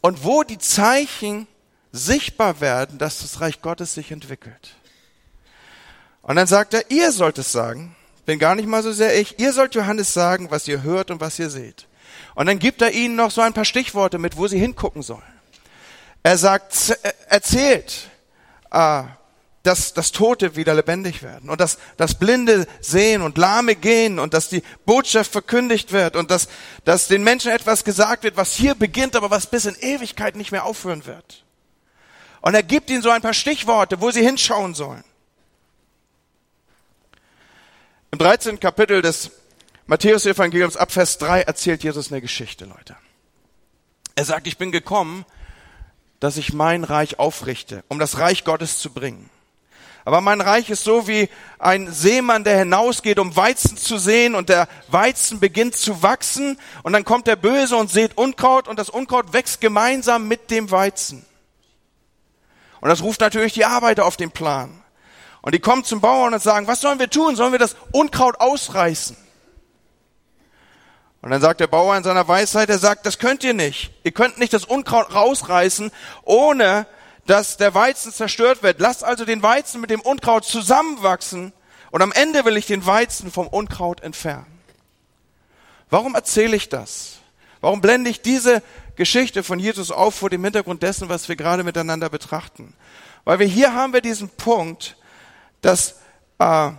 Und 0.00 0.22
wo 0.22 0.42
die 0.42 0.58
Zeichen 0.58 1.46
sichtbar 1.92 2.60
werden, 2.60 2.98
dass 2.98 3.20
das 3.20 3.40
Reich 3.40 3.62
Gottes 3.62 3.94
sich 3.94 4.12
entwickelt. 4.12 4.76
Und 6.20 6.36
dann 6.36 6.46
sagt 6.46 6.74
er, 6.74 6.90
ihr 6.90 7.10
sollt 7.10 7.38
es 7.38 7.52
sagen, 7.52 7.96
bin 8.26 8.38
gar 8.38 8.54
nicht 8.54 8.68
mal 8.68 8.82
so 8.82 8.92
sehr 8.92 9.18
ich, 9.18 9.38
ihr 9.38 9.52
sollt 9.52 9.74
Johannes 9.74 10.12
sagen, 10.12 10.50
was 10.50 10.68
ihr 10.68 10.82
hört 10.82 11.10
und 11.10 11.20
was 11.20 11.38
ihr 11.38 11.48
seht. 11.48 11.86
Und 12.34 12.46
dann 12.46 12.58
gibt 12.58 12.82
er 12.82 12.92
ihnen 12.92 13.16
noch 13.16 13.30
so 13.30 13.40
ein 13.40 13.54
paar 13.54 13.64
Stichworte 13.64 14.18
mit, 14.18 14.36
wo 14.36 14.46
sie 14.46 14.58
hingucken 14.58 15.02
sollen. 15.02 15.22
Er 16.22 16.36
sagt, 16.36 16.98
erzählt, 17.28 18.08
äh, 18.70 19.04
dass, 19.64 19.94
dass 19.94 20.12
Tote 20.12 20.56
wieder 20.56 20.74
lebendig 20.74 21.22
werden 21.22 21.48
und 21.48 21.58
dass, 21.58 21.78
dass 21.96 22.18
Blinde 22.18 22.66
sehen 22.80 23.22
und 23.22 23.38
Lahme 23.38 23.74
gehen 23.74 24.18
und 24.18 24.34
dass 24.34 24.50
die 24.50 24.62
Botschaft 24.84 25.32
verkündigt 25.32 25.90
wird 25.90 26.16
und 26.16 26.30
dass, 26.30 26.48
dass 26.84 27.08
den 27.08 27.24
Menschen 27.24 27.50
etwas 27.50 27.82
gesagt 27.82 28.24
wird, 28.24 28.36
was 28.36 28.54
hier 28.54 28.74
beginnt, 28.74 29.16
aber 29.16 29.30
was 29.30 29.46
bis 29.46 29.64
in 29.64 29.74
Ewigkeit 29.76 30.36
nicht 30.36 30.52
mehr 30.52 30.66
aufhören 30.66 31.06
wird. 31.06 31.44
Und 32.42 32.54
er 32.54 32.62
gibt 32.62 32.90
ihnen 32.90 33.00
so 33.00 33.08
ein 33.08 33.22
paar 33.22 33.32
Stichworte, 33.32 34.02
wo 34.02 34.10
sie 34.10 34.22
hinschauen 34.22 34.74
sollen. 34.74 35.02
Im 38.10 38.18
13. 38.18 38.60
Kapitel 38.60 39.00
des 39.00 39.30
Matthäus-Evangeliums 39.86 40.76
ab 40.76 40.92
Vers 40.92 41.16
3 41.16 41.40
erzählt 41.40 41.82
Jesus 41.82 42.12
eine 42.12 42.20
Geschichte, 42.20 42.66
Leute. 42.66 42.96
Er 44.14 44.26
sagt, 44.26 44.46
ich 44.46 44.58
bin 44.58 44.72
gekommen, 44.72 45.24
dass 46.20 46.36
ich 46.36 46.52
mein 46.52 46.84
Reich 46.84 47.18
aufrichte, 47.18 47.82
um 47.88 47.98
das 47.98 48.18
Reich 48.18 48.44
Gottes 48.44 48.78
zu 48.78 48.92
bringen. 48.92 49.30
Aber 50.04 50.20
mein 50.20 50.40
Reich 50.42 50.68
ist 50.68 50.84
so 50.84 51.08
wie 51.08 51.30
ein 51.58 51.90
Seemann, 51.90 52.44
der 52.44 52.58
hinausgeht, 52.58 53.18
um 53.18 53.34
Weizen 53.36 53.76
zu 53.78 53.96
sehen 53.96 54.34
und 54.34 54.50
der 54.50 54.68
Weizen 54.88 55.40
beginnt 55.40 55.76
zu 55.76 56.02
wachsen 56.02 56.58
und 56.82 56.92
dann 56.92 57.04
kommt 57.04 57.26
der 57.26 57.36
Böse 57.36 57.76
und 57.76 57.90
sät 57.90 58.18
Unkraut 58.18 58.68
und 58.68 58.78
das 58.78 58.90
Unkraut 58.90 59.32
wächst 59.32 59.62
gemeinsam 59.62 60.28
mit 60.28 60.50
dem 60.50 60.70
Weizen. 60.70 61.24
Und 62.82 62.90
das 62.90 63.02
ruft 63.02 63.22
natürlich 63.22 63.54
die 63.54 63.64
Arbeiter 63.64 64.04
auf 64.04 64.18
den 64.18 64.30
Plan. 64.30 64.82
Und 65.40 65.54
die 65.54 65.58
kommen 65.58 65.84
zum 65.84 66.02
Bauern 66.02 66.34
und 66.34 66.42
sagen, 66.42 66.66
was 66.66 66.82
sollen 66.82 66.98
wir 66.98 67.08
tun? 67.08 67.34
Sollen 67.34 67.52
wir 67.52 67.58
das 67.58 67.76
Unkraut 67.92 68.40
ausreißen? 68.40 69.16
Und 71.22 71.30
dann 71.30 71.40
sagt 71.40 71.60
der 71.60 71.66
Bauer 71.66 71.96
in 71.96 72.04
seiner 72.04 72.28
Weisheit, 72.28 72.68
er 72.68 72.78
sagt, 72.78 73.06
das 73.06 73.18
könnt 73.18 73.42
ihr 73.44 73.54
nicht. 73.54 73.90
Ihr 74.04 74.12
könnt 74.12 74.36
nicht 74.36 74.52
das 74.52 74.66
Unkraut 74.66 75.14
rausreißen, 75.14 75.90
ohne 76.24 76.86
dass 77.26 77.56
der 77.56 77.74
Weizen 77.74 78.12
zerstört 78.12 78.62
wird. 78.62 78.80
Lasst 78.80 79.04
also 79.04 79.24
den 79.24 79.42
Weizen 79.42 79.80
mit 79.80 79.90
dem 79.90 80.00
Unkraut 80.00 80.44
zusammenwachsen 80.44 81.52
und 81.90 82.02
am 82.02 82.12
Ende 82.12 82.44
will 82.44 82.56
ich 82.56 82.66
den 82.66 82.84
Weizen 82.84 83.30
vom 83.30 83.46
Unkraut 83.46 84.00
entfernen. 84.02 84.46
Warum 85.90 86.14
erzähle 86.14 86.56
ich 86.56 86.68
das? 86.68 87.18
Warum 87.60 87.80
blende 87.80 88.10
ich 88.10 88.20
diese 88.20 88.62
Geschichte 88.96 89.42
von 89.42 89.58
Jesus 89.58 89.90
auf 89.90 90.14
vor 90.14 90.28
dem 90.28 90.44
Hintergrund 90.44 90.82
dessen, 90.82 91.08
was 91.08 91.28
wir 91.28 91.36
gerade 91.36 91.64
miteinander 91.64 92.10
betrachten? 92.10 92.74
Weil 93.24 93.38
wir 93.38 93.46
hier 93.46 93.74
haben 93.74 93.92
wir 93.92 94.00
diesen 94.00 94.28
Punkt, 94.28 94.96
dass 95.62 96.00
äh, 96.38 96.72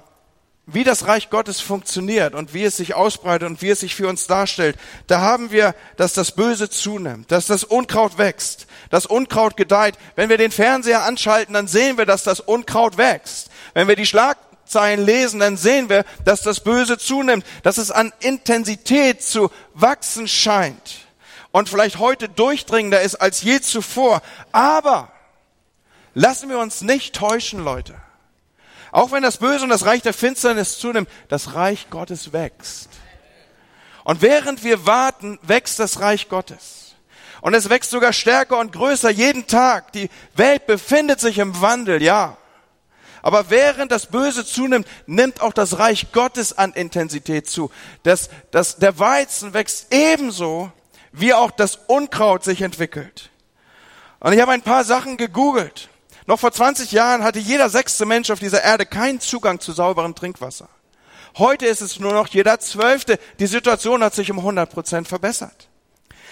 wie 0.68 0.84
das 0.84 1.06
Reich 1.06 1.30
Gottes 1.30 1.62
funktioniert 1.62 2.34
und 2.34 2.54
wie 2.54 2.64
es 2.64 2.78
sich 2.78 2.96
ausbreitet 2.96 3.48
und 3.48 3.62
wie 3.62 3.70
es 3.70 3.82
sich 3.82 3.94
für 3.94 4.08
uns 4.08 4.26
darstellt, 4.26 4.78
da 5.06 5.22
haben 5.22 5.52
wir, 5.52 5.76
dass 5.96 6.14
das 6.14 6.32
Böse 6.32 6.70
zunimmt, 6.70 7.32
dass 7.32 7.46
das 7.46 7.64
Unkraut 7.64 8.18
wächst, 8.18 8.66
das 8.90 9.06
Unkraut 9.06 9.58
gedeiht. 9.58 9.96
Wenn 10.16 10.30
wir 10.30 10.38
den 10.38 10.52
Fernseher 10.52 11.04
anschalten, 11.04 11.54
dann 11.54 11.68
sehen 11.68 11.98
wir, 11.98 12.06
dass 12.06 12.24
das 12.24 12.40
Unkraut 12.40 12.98
wächst. 12.98 13.52
Wenn 13.76 13.88
wir 13.88 13.96
die 13.96 14.08
Schlagzeilen 14.08 15.06
lesen, 15.06 15.40
dann 15.40 15.56
sehen 15.56 15.90
wir, 15.90 16.04
dass 16.24 16.42
das 16.42 16.62
Böse 16.62 16.98
zunimmt, 16.98 17.46
dass 17.62 17.78
es 17.78 17.92
an 17.92 18.12
Intensität 18.20 19.22
zu 19.22 19.52
wachsen 19.76 20.28
scheint 20.28 21.06
und 21.52 21.70
vielleicht 21.70 22.00
heute 22.00 22.28
durchdringender 22.28 23.02
ist 23.02 23.16
als 23.16 23.44
je 23.44 23.62
zuvor. 23.62 24.24
Aber 24.52 25.12
lassen 26.16 26.50
wir 26.50 26.58
uns 26.58 26.82
nicht 26.82 27.16
täuschen, 27.16 27.64
Leute. 27.64 27.94
Auch 28.96 29.12
wenn 29.12 29.24
das 29.24 29.36
Böse 29.36 29.66
und 29.66 29.72
das 29.72 29.86
Reich 29.86 30.04
der 30.04 30.14
Finsternis 30.14 30.80
zunimmt, 30.80 31.10
das 31.28 31.54
Reich 31.54 31.90
Gottes 31.90 32.32
wächst. 32.32 32.88
Und 34.06 34.22
während 34.22 34.64
wir 34.64 34.86
warten, 34.86 35.38
wächst 35.42 35.80
das 35.80 36.00
Reich 36.00 36.30
Gottes. 36.30 36.96
Und 37.42 37.56
es 37.56 37.70
wächst 37.70 37.92
sogar 37.92 38.14
stärker 38.14 38.58
und 38.58 38.72
größer 38.72 39.10
jeden 39.10 39.48
Tag. 39.48 39.92
Die 39.92 40.10
Welt 40.36 40.66
befindet 40.66 41.20
sich 41.20 41.40
im 41.40 41.60
Wandel, 41.60 42.02
ja. 42.02 42.38
Aber 43.22 43.50
während 43.50 43.92
das 43.92 44.06
Böse 44.06 44.46
zunimmt, 44.46 44.88
nimmt 45.08 45.42
auch 45.42 45.52
das 45.52 45.78
Reich 45.78 46.14
Gottes 46.14 46.58
an 46.58 46.72
Intensität 46.72 47.50
zu. 47.50 47.72
Das, 48.04 48.30
das, 48.52 48.78
der 48.78 48.98
Weizen 48.98 49.54
wächst 49.54 49.94
ebenso, 49.94 50.72
wie 51.12 51.34
auch 51.34 51.52
das 51.52 51.80
Unkraut 51.88 52.46
sich 52.46 52.62
entwickelt. 52.62 53.30
Und 54.22 54.32
ich 54.32 54.40
habe 54.40 54.54
ein 54.54 54.62
paar 54.62 54.86
Sachen 54.86 55.18
gegoogelt. 55.18 55.90
Noch 56.28 56.40
vor 56.40 56.52
20 56.52 56.92
Jahren 56.92 57.24
hatte 57.24 57.40
jeder 57.40 57.70
sechste 57.70 58.06
Mensch 58.06 58.32
auf 58.32 58.40
dieser 58.40 58.64
Erde 58.64 58.86
keinen 58.86 59.20
Zugang 59.20 59.60
zu 59.60 59.72
sauberem 59.72 60.16
Trinkwasser. 60.16 60.70
Heute 61.38 61.66
ist 61.66 61.82
es 61.82 62.00
nur 62.00 62.14
noch 62.14 62.28
jeder 62.28 62.60
zwölfte. 62.60 63.20
Die 63.40 63.48
Situation 63.48 64.04
hat 64.04 64.16
sich 64.16 64.32
um 64.32 64.40
100 64.40 64.72
Prozent 64.72 65.08
verbessert. 65.08 65.68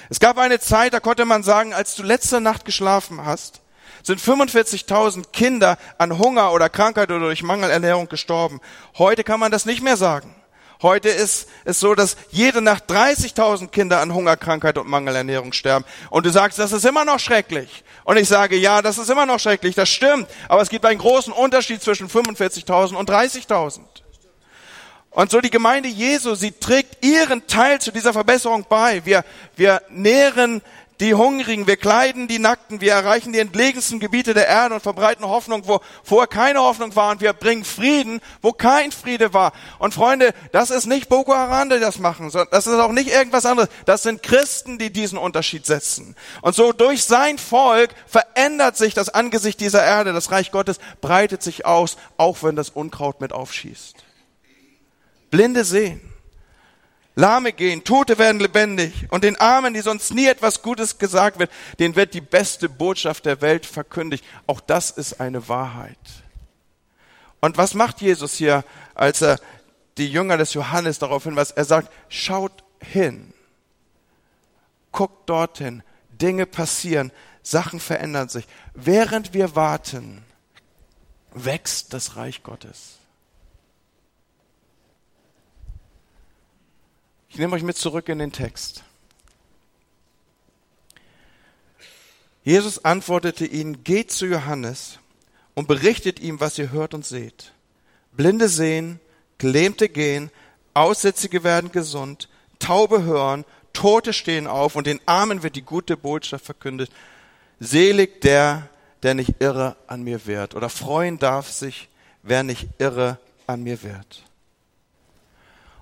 Es 0.10 0.20
gab 0.20 0.38
eine 0.38 0.60
Zeit, 0.60 0.94
da 0.94 1.00
konnte 1.00 1.26
man 1.26 1.44
sagen, 1.44 1.74
als 1.74 1.96
du 1.96 2.04
letzte 2.04 2.42
Nacht 2.42 2.66
geschlafen 2.66 3.26
hast, 3.26 3.62
sind 4.02 4.20
45.000 4.20 5.32
Kinder 5.32 5.78
an 5.98 6.18
Hunger 6.18 6.52
oder 6.52 6.70
Krankheit 6.70 7.10
oder 7.10 7.20
durch 7.20 7.44
Mangelernährung 7.44 8.10
gestorben. 8.10 8.60
Heute 8.98 9.24
kann 9.24 9.40
man 9.40 9.52
das 9.52 9.66
nicht 9.66 9.82
mehr 9.82 9.98
sagen. 9.98 10.36
Heute 10.84 11.08
ist 11.08 11.48
es 11.64 11.80
so, 11.80 11.96
dass 11.96 12.18
jede 12.30 12.62
Nacht 12.62 12.92
30.000 12.92 13.70
Kinder 13.70 14.02
an 14.02 14.14
Hunger, 14.14 14.36
Krankheit 14.36 14.78
und 14.78 14.90
Mangelernährung 14.90 15.54
sterben. 15.54 15.86
Und 16.10 16.26
du 16.26 16.30
sagst, 16.30 16.60
das 16.60 16.74
ist 16.74 16.86
immer 16.86 17.06
noch 17.06 17.20
schrecklich. 17.20 17.86
Und 18.04 18.18
ich 18.18 18.28
sage, 18.28 18.58
ja, 18.58 18.82
das 18.82 18.98
ist 18.98 19.10
immer 19.10 19.26
noch 19.26 19.40
schrecklich, 19.40 19.76
das 19.76 19.88
stimmt. 19.88 20.28
Aber 20.50 20.62
es 20.62 20.70
gibt 20.70 20.86
einen 20.86 21.00
großen 21.00 21.32
Unterschied 21.32 21.82
zwischen 21.82 22.10
45.000 22.10 22.96
und 22.96 23.10
30.000. 23.10 23.80
Und 25.10 25.32
so 25.32 25.40
die 25.40 25.52
Gemeinde 25.52 25.88
Jesu, 25.88 26.36
sie 26.36 26.52
trägt 26.52 27.06
ihren 27.06 27.48
Teil 27.48 27.80
zu 27.80 27.92
dieser 27.92 28.12
Verbesserung 28.12 28.66
bei. 28.68 29.06
Wir, 29.06 29.24
wir 29.56 29.82
nähren 29.90 30.62
die 31.00 31.16
Hungrigen, 31.16 31.68
wir 31.68 31.78
kleiden 31.78 32.28
die 32.28 32.40
Nackten, 32.40 32.80
wir 32.80 32.94
erreichen 32.94 33.34
die 33.34 33.40
entlegensten 33.40 34.00
Gebiete 34.00 34.34
der 34.34 34.48
Erde 34.48 34.76
und 34.76 34.82
verbreiten 34.82 35.26
Hoffnung, 35.26 35.68
wo 35.68 35.82
vorher 36.04 36.28
keine 36.28 36.60
Hoffnung 36.60 36.96
war 36.96 37.12
und 37.12 37.22
wir 37.22 37.34
bringen 37.34 37.66
Frieden, 37.66 38.22
wo 38.42 38.52
kein 38.52 38.92
Friede 38.92 39.34
war. 39.34 39.54
Und 39.80 39.94
Freunde, 39.94 40.34
das 40.52 40.70
ist 40.70 40.86
nicht 40.86 41.10
Boko 41.10 41.34
Haram, 41.34 41.70
die 41.70 41.80
das 41.80 42.00
machen, 42.00 42.30
sondern 42.30 42.52
das 42.52 42.68
ist 42.68 42.80
auch 42.80 42.92
nicht 42.92 43.10
irgendwas 43.10 43.46
anderes. 43.46 43.70
Das 43.86 44.04
sind 44.04 44.24
Christen, 44.24 44.78
die 44.78 44.92
diesen 44.92 45.18
Unterschied 45.18 45.66
setzen. 45.66 46.16
Und 46.42 46.56
so 46.56 46.72
durch 46.72 47.04
sein 47.04 47.38
Volk 47.38 47.90
verändert 48.06 48.78
sich 48.78 48.94
das 48.94 49.10
Angesicht 49.10 49.60
dieser 49.60 49.84
Erde, 49.84 50.14
das 50.14 50.32
Reich 50.32 50.52
Gottes 50.52 50.78
breitet 51.02 51.42
sich 51.42 51.66
aus, 51.66 51.98
auch 52.18 52.44
wenn 52.44 52.56
das 52.56 52.70
Unkraut 52.70 53.20
mit 53.20 53.34
aufschießt. 53.34 53.96
Blinde 55.32 55.66
sehen. 55.66 56.13
Lahme 57.16 57.54
gehen, 57.54 57.84
Tote 57.84 58.18
werden 58.18 58.40
lebendig 58.40 59.08
und 59.10 59.24
den 59.24 59.36
Armen, 59.36 59.74
die 59.74 59.82
sonst 59.82 60.14
nie 60.14 60.28
etwas 60.28 60.64
Gutes 60.64 60.98
gesagt 60.98 61.38
wird, 61.38 61.52
denen 61.78 61.96
wird 61.96 62.14
die 62.16 62.22
beste 62.22 62.70
Botschaft 62.70 63.26
der 63.26 63.42
Welt 63.42 63.66
verkündigt. 63.66 64.26
Auch 64.48 64.60
das 64.60 64.90
ist 64.90 65.20
eine 65.20 65.48
Wahrheit. 65.48 66.00
Und 67.40 67.58
was 67.58 67.76
macht 67.76 68.02
Jesus 68.02 68.34
hier, 68.34 68.64
als 68.96 69.22
er 69.22 69.40
die 69.98 70.10
Jünger 70.10 70.38
des 70.38 70.54
Johannes 70.56 70.98
darauf 70.98 71.26
hinweist? 71.26 71.56
Er 71.56 71.66
sagt, 71.66 71.92
schaut 72.10 72.64
hin, 72.80 73.34
guckt 74.92 75.30
dorthin, 75.30 75.84
Dinge 76.10 76.48
passieren, 76.48 77.12
Sachen 77.44 77.80
verändern 77.80 78.30
sich. 78.30 78.48
Während 78.74 79.34
wir 79.34 79.56
warten, 79.56 80.24
wächst 81.34 81.94
das 81.94 82.16
Reich 82.16 82.42
Gottes. 82.42 82.98
Ich 87.34 87.40
nehme 87.40 87.56
euch 87.56 87.64
mit 87.64 87.78
zurück 87.78 88.10
in 88.10 88.20
den 88.20 88.32
Text. 88.32 88.84
Jesus 92.44 92.86
antwortete 92.86 93.48
ihnen, 93.48 93.84
geht 93.84 94.12
zu 94.12 94.28
Johannes 94.28 95.00
und 95.56 95.68
berichtet 95.68 96.20
ihm, 96.20 96.40
was 96.40 96.60
ihr 96.60 96.72
hört 96.72 96.94
und 96.94 97.08
seht. 97.08 97.52
Blinde 98.12 98.50
sehen, 98.50 99.00
Gelähmte 99.40 99.90
gehen, 99.90 100.30
Aussätzige 100.76 101.44
werden 101.44 101.72
gesund, 101.72 102.30
Taube 102.60 103.02
hören, 103.02 103.46
Tote 103.74 104.14
stehen 104.14 104.46
auf 104.46 104.76
und 104.76 104.86
den 104.86 105.00
Armen 105.08 105.42
wird 105.42 105.56
die 105.56 105.64
gute 105.64 105.98
Botschaft 105.98 106.46
verkündet. 106.46 106.92
Selig 107.60 108.22
der, 108.22 108.70
der 109.02 109.16
nicht 109.16 109.34
irre 109.40 109.76
an 109.88 110.04
mir 110.04 110.28
wird. 110.28 110.54
Oder 110.54 110.70
freuen 110.70 111.18
darf 111.18 111.50
sich, 111.50 111.90
wer 112.22 112.44
nicht 112.44 112.68
irre 112.78 113.18
an 113.48 113.64
mir 113.64 113.82
wird. 113.82 114.24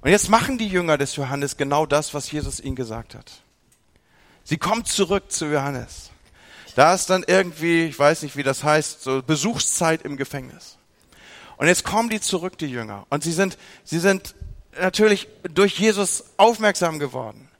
Und 0.01 0.09
jetzt 0.09 0.29
machen 0.29 0.57
die 0.57 0.67
Jünger 0.67 0.97
des 0.97 1.15
Johannes 1.15 1.57
genau 1.57 1.85
das, 1.85 2.13
was 2.13 2.31
Jesus 2.31 2.59
ihnen 2.59 2.75
gesagt 2.75 3.15
hat. 3.15 3.31
Sie 4.43 4.57
kommen 4.57 4.83
zurück 4.85 5.31
zu 5.31 5.45
Johannes. 5.45 6.09
Da 6.75 6.93
ist 6.93 7.09
dann 7.09 7.23
irgendwie, 7.27 7.85
ich 7.85 7.99
weiß 7.99 8.23
nicht, 8.23 8.35
wie 8.35 8.43
das 8.43 8.63
heißt, 8.63 9.03
so 9.03 9.21
Besuchszeit 9.21 10.01
im 10.01 10.17
Gefängnis. 10.17 10.77
Und 11.57 11.67
jetzt 11.67 11.83
kommen 11.83 12.09
die 12.09 12.19
zurück, 12.19 12.57
die 12.57 12.67
Jünger. 12.67 13.05
Und 13.09 13.23
sie 13.23 13.33
sind, 13.33 13.57
sie 13.83 13.99
sind 13.99 14.33
natürlich 14.79 15.27
durch 15.43 15.77
Jesus 15.77 16.23
aufmerksam 16.37 16.97
geworden. 16.97 17.50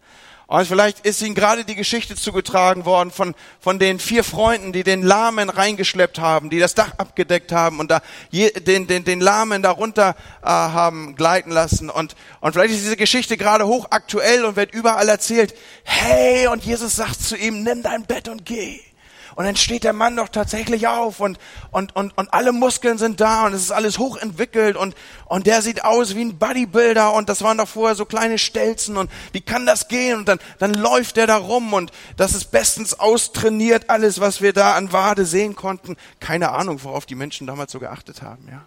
Und 0.52 0.68
vielleicht 0.68 1.06
ist 1.06 1.22
ihnen 1.22 1.34
gerade 1.34 1.64
die 1.64 1.76
Geschichte 1.76 2.14
zugetragen 2.18 2.84
worden 2.84 3.10
von, 3.10 3.36
von 3.62 3.80
den 3.80 4.00
vier 4.00 4.26
Freunden, 4.26 4.74
die 4.74 4.84
den 4.84 5.02
Lahmen 5.02 5.50
reingeschleppt 5.50 6.20
haben, 6.20 6.50
die 6.50 6.60
das 6.60 6.76
Dach 6.76 6.92
abgedeckt 6.98 7.54
haben 7.54 7.80
und 7.80 7.90
da 7.90 8.02
je, 8.32 8.52
den, 8.52 8.86
den, 8.86 9.06
den 9.06 9.22
Lahmen 9.22 9.64
darunter 9.64 10.14
äh, 10.42 10.48
haben 10.48 11.16
gleiten 11.16 11.52
lassen. 11.52 11.90
Und, 11.90 12.18
und 12.42 12.52
vielleicht 12.52 12.74
ist 12.74 12.84
diese 12.84 12.98
Geschichte 12.98 13.38
gerade 13.38 13.66
hochaktuell 13.66 14.44
und 14.44 14.58
wird 14.58 14.74
überall 14.74 15.08
erzählt. 15.08 15.56
Hey, 15.86 16.48
und 16.48 16.66
Jesus 16.66 16.98
sagt 16.98 17.22
zu 17.22 17.38
ihm, 17.38 17.64
nimm 17.64 17.82
dein 17.82 18.04
Bett 18.04 18.28
und 18.28 18.46
geh. 18.46 18.82
Und 19.36 19.46
dann 19.46 19.56
steht 19.56 19.84
der 19.84 19.94
Mann 19.94 20.16
doch 20.16 20.30
tatsächlich 20.30 20.88
auf 20.88 21.20
und, 21.20 21.40
und, 21.72 21.96
und, 21.96 22.18
und 22.18 22.34
alle 22.34 22.52
Muskeln 22.52 22.98
sind 22.98 23.22
da 23.22 23.46
und 23.46 23.54
es 23.54 23.62
ist 23.62 23.72
alles 23.72 23.98
hochentwickelt 23.98 24.76
und, 24.76 24.96
und 25.26 25.48
der 25.48 25.62
sieht 25.62 25.84
aus 25.84 26.16
wie 26.16 26.26
ein 26.26 26.38
Bodybuilder 26.38 27.14
und 27.14 27.30
das 27.30 27.42
waren 27.42 27.58
doch 27.58 27.68
vorher 27.68 27.96
so 27.96 28.06
kleine 28.06 28.38
Stelzen 28.38 28.98
und 28.98 29.10
wie 29.32 29.42
kann 29.42 29.66
das 29.66 29.88
gehen? 29.88 30.20
Und 30.20 30.28
dann, 30.28 30.40
dann 30.60 30.74
läuft 30.74 31.18
der 31.18 31.28
da 31.28 31.38
rum 31.38 31.74
und 31.74 31.92
das 32.18 32.34
ist 32.34 32.52
bestens 32.52 33.00
austrainiert, 33.00 33.90
alles, 33.90 34.20
was 34.20 34.42
wir 34.42 34.54
da 34.54 34.76
an 34.76 34.92
Wade 34.92 35.26
sehen 35.26 35.56
konnten. 35.56 35.98
Keine 36.20 36.52
Ahnung, 36.52 36.84
worauf 36.84 37.06
die 37.06 37.16
Menschen 37.16 37.48
damals 37.48 37.72
so 37.72 37.80
geachtet 37.80 38.22
haben, 38.22 38.48
ja. 38.50 38.62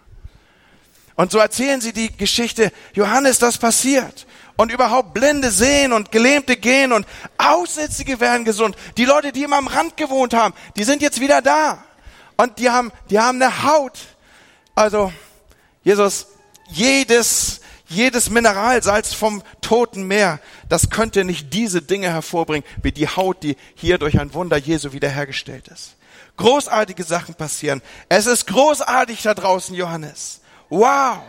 Und 1.17 1.31
so 1.31 1.37
erzählen 1.37 1.79
sie 1.79 1.93
die 1.93 2.15
Geschichte, 2.15 2.73
Johannes, 2.93 3.39
das 3.39 3.57
passiert 3.57 4.25
und 4.57 4.71
überhaupt 4.71 5.13
Blinde 5.13 5.51
sehen 5.51 5.93
und 5.93 6.11
Gelähmte 6.11 6.55
gehen 6.57 6.91
und 6.91 7.05
Aussätzige 7.37 8.19
werden 8.19 8.45
gesund. 8.45 8.75
Die 8.97 9.05
Leute, 9.05 9.31
die 9.31 9.43
immer 9.43 9.57
am 9.57 9.67
Rand 9.67 9.97
gewohnt 9.97 10.33
haben, 10.33 10.53
die 10.75 10.83
sind 10.83 11.01
jetzt 11.01 11.19
wieder 11.19 11.41
da. 11.41 11.83
Und 12.37 12.59
die 12.59 12.69
haben, 12.69 12.91
die 13.09 13.19
haben 13.19 13.41
eine 13.41 13.63
Haut. 13.63 13.99
Also, 14.75 15.11
Jesus, 15.83 16.27
jedes, 16.67 17.61
jedes 17.87 18.29
Mineralsalz 18.29 19.13
vom 19.13 19.43
toten 19.61 20.07
Meer, 20.07 20.39
das 20.67 20.89
könnte 20.89 21.23
nicht 21.23 21.53
diese 21.53 21.81
Dinge 21.81 22.09
hervorbringen, 22.09 22.67
wie 22.81 22.91
die 22.91 23.07
Haut, 23.07 23.43
die 23.43 23.55
hier 23.75 23.97
durch 23.97 24.19
ein 24.19 24.33
Wunder 24.33 24.57
Jesu 24.57 24.91
wiederhergestellt 24.91 25.67
ist. 25.69 25.95
Großartige 26.37 27.03
Sachen 27.03 27.35
passieren. 27.35 27.81
Es 28.09 28.25
ist 28.25 28.47
großartig 28.47 29.21
da 29.21 29.33
draußen, 29.33 29.73
Johannes. 29.75 30.41
Wow! 30.69 31.19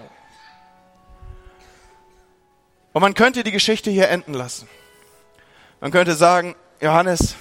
Und 2.97 3.03
man 3.03 3.13
könnte 3.13 3.45
die 3.45 3.53
Geschichte 3.53 3.91
hier 3.91 4.09
enden 4.09 4.33
lassen. 4.33 4.67
Man 5.83 5.91
könnte 5.91 6.15
sagen, 6.15 6.57
Johannes, 6.81 7.35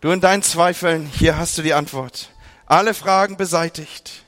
du 0.00 0.10
in 0.10 0.20
deinen 0.20 0.42
Zweifeln, 0.42 1.06
hier 1.06 1.38
hast 1.38 1.56
du 1.56 1.62
die 1.62 1.74
Antwort. 1.74 2.30
Alle 2.66 2.92
Fragen 2.92 3.36
beseitigt. 3.36 4.24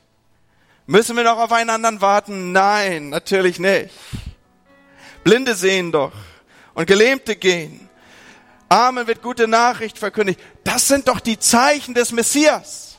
Müssen 0.86 1.16
wir 1.16 1.24
noch 1.24 1.38
auf 1.38 1.50
einen 1.50 1.68
anderen 1.68 2.00
warten? 2.00 2.52
Nein, 2.52 3.08
natürlich 3.08 3.58
nicht. 3.58 3.90
Blinde 5.24 5.56
sehen 5.56 5.90
doch 5.90 6.12
und 6.74 6.86
Gelähmte 6.86 7.34
gehen. 7.34 7.88
Armen 8.68 9.08
wird 9.08 9.20
gute 9.20 9.48
Nachricht 9.48 9.98
verkündigt. 9.98 10.38
Das 10.62 10.86
sind 10.86 11.08
doch 11.08 11.18
die 11.18 11.40
Zeichen 11.40 11.92
des 11.92 12.12
Messias. 12.12 12.98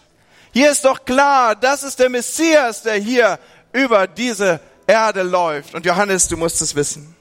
Hier 0.51 0.69
ist 0.69 0.83
doch 0.83 1.05
klar, 1.05 1.55
das 1.55 1.83
ist 1.83 1.97
der 1.99 2.09
Messias, 2.09 2.83
der 2.83 2.95
hier 2.95 3.39
über 3.71 4.05
diese 4.05 4.59
Erde 4.85 5.23
läuft. 5.23 5.75
Und 5.75 5.85
Johannes, 5.85 6.27
du 6.27 6.35
musst 6.35 6.61
es 6.61 6.75
wissen. 6.75 7.15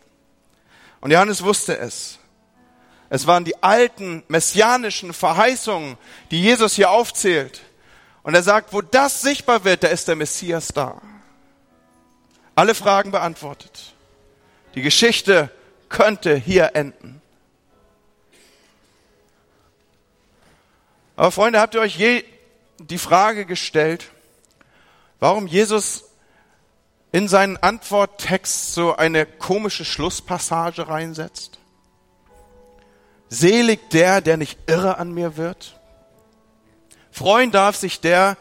Und 1.02 1.10
Johannes 1.10 1.42
wusste 1.42 1.76
es. 1.76 2.18
Es 3.10 3.26
waren 3.26 3.44
die 3.44 3.62
alten 3.62 4.22
messianischen 4.28 5.12
Verheißungen, 5.12 5.98
die 6.30 6.40
Jesus 6.40 6.74
hier 6.74 6.90
aufzählt. 6.90 7.60
Und 8.22 8.34
er 8.34 8.42
sagt, 8.42 8.72
wo 8.72 8.80
das 8.80 9.20
sichtbar 9.20 9.64
wird, 9.64 9.82
da 9.82 9.88
ist 9.88 10.08
der 10.08 10.16
Messias 10.16 10.68
da. 10.68 11.02
Alle 12.54 12.74
Fragen 12.74 13.10
beantwortet. 13.10 13.92
Die 14.76 14.80
Geschichte 14.80 15.50
könnte 15.88 16.36
hier 16.36 16.70
enden. 16.74 17.20
Aber 21.16 21.32
Freunde, 21.32 21.60
habt 21.60 21.74
ihr 21.74 21.80
euch 21.80 21.96
je 21.96 22.24
die 22.78 22.98
Frage 22.98 23.44
gestellt, 23.44 24.08
warum 25.18 25.48
Jesus 25.48 26.04
in 27.12 27.28
seinen 27.28 27.58
Antworttext 27.58 28.72
so 28.72 28.96
eine 28.96 29.26
komische 29.26 29.84
Schlusspassage 29.84 30.88
reinsetzt. 30.88 31.58
Selig 33.28 33.90
der, 33.90 34.20
der 34.22 34.38
nicht 34.38 34.58
irre 34.66 34.98
an 34.98 35.12
mir 35.12 35.36
wird. 35.36 35.78
Freuen 37.10 37.50
darf 37.50 37.76
sich 37.76 38.00
der, 38.00 38.38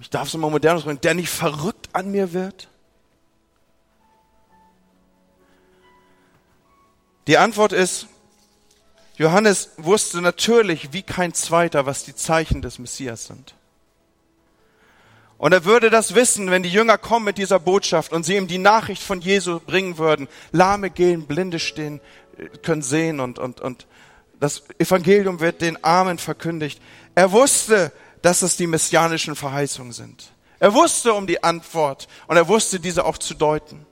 ich 0.00 0.10
darf 0.10 0.28
es 0.28 0.34
mal 0.34 0.50
modern 0.50 0.78
sagen, 0.78 1.00
der 1.00 1.14
nicht 1.14 1.30
verrückt 1.30 1.88
an 1.94 2.10
mir 2.10 2.32
wird. 2.34 2.68
Die 7.26 7.38
Antwort 7.38 7.72
ist, 7.72 8.06
Johannes 9.16 9.70
wusste 9.76 10.20
natürlich 10.22 10.92
wie 10.92 11.02
kein 11.02 11.34
zweiter, 11.34 11.86
was 11.86 12.04
die 12.04 12.14
Zeichen 12.14 12.62
des 12.62 12.78
Messias 12.78 13.26
sind. 13.26 13.54
Und 15.38 15.52
er 15.52 15.64
würde 15.64 15.88
das 15.88 16.14
wissen, 16.14 16.50
wenn 16.50 16.64
die 16.64 16.68
Jünger 16.68 16.98
kommen 16.98 17.24
mit 17.24 17.38
dieser 17.38 17.60
Botschaft 17.60 18.12
und 18.12 18.24
sie 18.24 18.36
ihm 18.36 18.48
die 18.48 18.58
Nachricht 18.58 19.02
von 19.02 19.20
Jesu 19.20 19.60
bringen 19.60 19.96
würden. 19.96 20.28
Lahme 20.50 20.90
gehen, 20.90 21.26
Blinde 21.26 21.60
stehen, 21.60 22.00
können 22.62 22.82
sehen 22.82 23.20
und, 23.20 23.38
und, 23.38 23.60
und 23.60 23.86
das 24.40 24.64
Evangelium 24.78 25.40
wird 25.40 25.60
den 25.60 25.82
Armen 25.82 26.18
verkündigt. 26.18 26.80
Er 27.14 27.32
wusste, 27.32 27.92
dass 28.22 28.42
es 28.42 28.56
die 28.56 28.66
messianischen 28.66 29.36
Verheißungen 29.36 29.92
sind. 29.92 30.32
Er 30.58 30.74
wusste 30.74 31.14
um 31.14 31.26
die 31.26 31.42
Antwort 31.42 32.08
und 32.26 32.36
er 32.36 32.48
wusste 32.48 32.80
diese 32.80 33.04
auch 33.04 33.18
zu 33.18 33.34
deuten. 33.34 33.86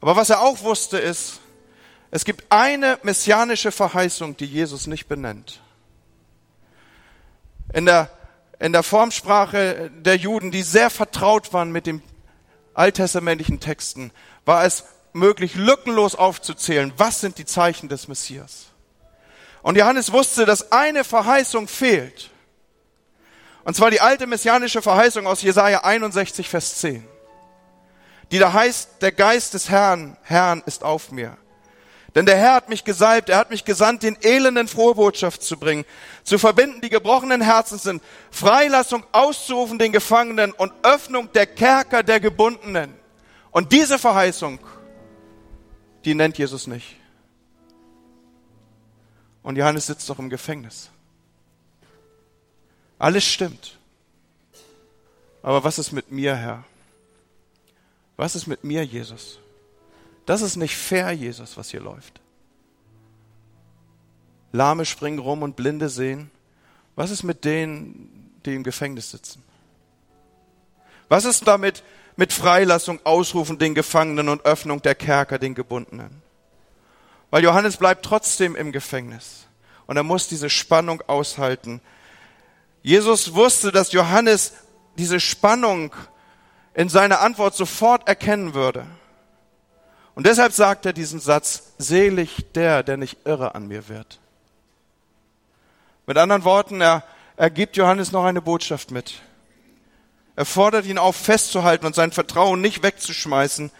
Aber 0.00 0.16
was 0.16 0.30
er 0.30 0.40
auch 0.40 0.62
wusste 0.62 0.98
ist, 0.98 1.40
es 2.10 2.24
gibt 2.24 2.44
eine 2.50 2.98
messianische 3.02 3.70
Verheißung, 3.70 4.36
die 4.36 4.46
Jesus 4.46 4.86
nicht 4.86 5.08
benennt. 5.08 5.62
In 7.72 7.86
der, 7.86 8.10
in 8.62 8.72
der 8.72 8.84
Formsprache 8.84 9.90
der 9.90 10.16
Juden, 10.16 10.52
die 10.52 10.62
sehr 10.62 10.88
vertraut 10.88 11.52
waren 11.52 11.72
mit 11.72 11.84
den 11.84 12.00
alttestamentlichen 12.74 13.58
Texten, 13.58 14.12
war 14.44 14.64
es 14.64 14.84
möglich, 15.12 15.56
lückenlos 15.56 16.14
aufzuzählen, 16.14 16.92
was 16.96 17.20
sind 17.20 17.38
die 17.38 17.44
Zeichen 17.44 17.88
des 17.88 18.06
Messias. 18.06 18.66
Und 19.62 19.76
Johannes 19.76 20.12
wusste, 20.12 20.46
dass 20.46 20.70
eine 20.70 21.02
Verheißung 21.02 21.66
fehlt. 21.66 22.30
Und 23.64 23.74
zwar 23.74 23.90
die 23.90 24.00
alte 24.00 24.28
messianische 24.28 24.80
Verheißung 24.80 25.26
aus 25.26 25.42
Jesaja 25.42 25.80
61, 25.80 26.48
Vers 26.48 26.76
10. 26.76 27.04
Die 28.30 28.38
da 28.38 28.52
heißt, 28.52 29.02
der 29.02 29.10
Geist 29.10 29.54
des 29.54 29.70
Herrn, 29.70 30.16
Herrn 30.22 30.62
ist 30.66 30.84
auf 30.84 31.10
mir 31.10 31.36
denn 32.14 32.26
der 32.26 32.36
Herr 32.36 32.54
hat 32.54 32.68
mich 32.68 32.84
gesalbt, 32.84 33.30
er 33.30 33.38
hat 33.38 33.50
mich 33.50 33.64
gesandt, 33.64 34.02
den 34.02 34.18
Elenden 34.20 34.68
frohe 34.68 34.94
Botschaft 34.94 35.42
zu 35.42 35.56
bringen, 35.56 35.84
zu 36.24 36.38
verbinden, 36.38 36.82
die 36.82 36.90
gebrochenen 36.90 37.40
Herzen 37.40 37.78
sind, 37.78 38.02
Freilassung 38.30 39.04
auszurufen 39.12 39.78
den 39.78 39.92
Gefangenen 39.92 40.52
und 40.52 40.72
Öffnung 40.82 41.32
der 41.32 41.46
Kerker 41.46 42.02
der 42.02 42.20
Gebundenen. 42.20 42.94
Und 43.50 43.72
diese 43.72 43.98
Verheißung, 43.98 44.58
die 46.04 46.14
nennt 46.14 46.36
Jesus 46.36 46.66
nicht. 46.66 46.96
Und 49.42 49.56
Johannes 49.56 49.86
sitzt 49.86 50.08
doch 50.08 50.18
im 50.18 50.28
Gefängnis. 50.28 50.90
Alles 52.98 53.24
stimmt. 53.24 53.78
Aber 55.42 55.64
was 55.64 55.78
ist 55.78 55.92
mit 55.92 56.12
mir, 56.12 56.36
Herr? 56.36 56.64
Was 58.16 58.36
ist 58.36 58.46
mit 58.46 58.62
mir, 58.62 58.84
Jesus? 58.84 59.38
Das 60.26 60.42
ist 60.42 60.56
nicht 60.56 60.76
fair, 60.76 61.10
Jesus, 61.12 61.56
was 61.56 61.70
hier 61.70 61.80
läuft. 61.80 62.20
Lahme 64.52 64.84
springen 64.84 65.18
rum 65.18 65.42
und 65.42 65.56
Blinde 65.56 65.88
sehen. 65.88 66.30
Was 66.94 67.10
ist 67.10 67.22
mit 67.22 67.44
denen, 67.44 68.30
die 68.44 68.54
im 68.54 68.62
Gefängnis 68.62 69.10
sitzen? 69.10 69.42
Was 71.08 71.24
ist 71.24 71.46
damit 71.46 71.82
mit 72.16 72.32
Freilassung, 72.32 73.00
Ausrufen 73.04 73.58
den 73.58 73.74
Gefangenen 73.74 74.28
und 74.28 74.44
Öffnung 74.44 74.82
der 74.82 74.94
Kerker 74.94 75.38
den 75.38 75.54
Gebundenen? 75.54 76.22
Weil 77.30 77.42
Johannes 77.42 77.78
bleibt 77.78 78.04
trotzdem 78.04 78.54
im 78.56 78.72
Gefängnis 78.72 79.46
und 79.86 79.96
er 79.96 80.02
muss 80.02 80.28
diese 80.28 80.50
Spannung 80.50 81.02
aushalten. 81.06 81.80
Jesus 82.82 83.34
wusste, 83.34 83.72
dass 83.72 83.92
Johannes 83.92 84.52
diese 84.98 85.18
Spannung 85.18 85.94
in 86.74 86.88
seiner 86.88 87.20
Antwort 87.20 87.54
sofort 87.54 88.06
erkennen 88.06 88.54
würde. 88.54 88.86
Und 90.14 90.26
deshalb 90.26 90.52
sagt 90.52 90.84
er 90.86 90.92
diesen 90.92 91.20
Satz, 91.20 91.72
selig 91.78 92.44
der, 92.54 92.82
der 92.82 92.96
nicht 92.96 93.18
irre 93.24 93.54
an 93.54 93.66
mir 93.66 93.88
wird. 93.88 94.18
Mit 96.06 96.18
anderen 96.18 96.44
Worten, 96.44 96.80
er, 96.80 97.02
er 97.36 97.50
gibt 97.50 97.76
Johannes 97.76 98.12
noch 98.12 98.24
eine 98.24 98.42
Botschaft 98.42 98.90
mit. 98.90 99.14
Er 100.36 100.44
fordert 100.44 100.86
ihn 100.86 100.98
auf, 100.98 101.16
festzuhalten 101.16 101.86
und 101.86 101.94
sein 101.94 102.12
Vertrauen 102.12 102.60
nicht 102.60 102.82
wegzuschmeißen, 102.82 103.70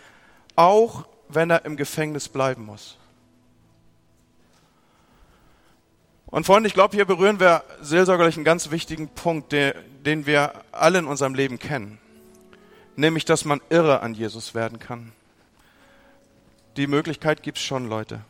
auch 0.56 1.04
wenn 1.28 1.50
er 1.50 1.64
im 1.64 1.76
Gefängnis 1.76 2.28
bleiben 2.28 2.64
muss. 2.64 2.96
Und 6.26 6.46
Freunde, 6.46 6.66
ich 6.66 6.74
glaube, 6.74 6.96
hier 6.96 7.04
berühren 7.04 7.40
wir 7.40 7.62
seelsorgerlich 7.82 8.36
einen 8.36 8.44
ganz 8.44 8.70
wichtigen 8.70 9.08
Punkt, 9.08 9.52
den, 9.52 9.74
den 10.02 10.24
wir 10.24 10.54
alle 10.72 10.98
in 10.98 11.06
unserem 11.06 11.34
Leben 11.34 11.58
kennen. 11.58 11.98
Nämlich, 12.96 13.26
dass 13.26 13.44
man 13.44 13.60
irre 13.68 14.00
an 14.00 14.14
Jesus 14.14 14.54
werden 14.54 14.78
kann 14.78 15.12
die 16.76 16.86
Möglichkeit 16.86 17.42
gibt's 17.42 17.62
schon, 17.62 17.88
Leute. 17.88 18.20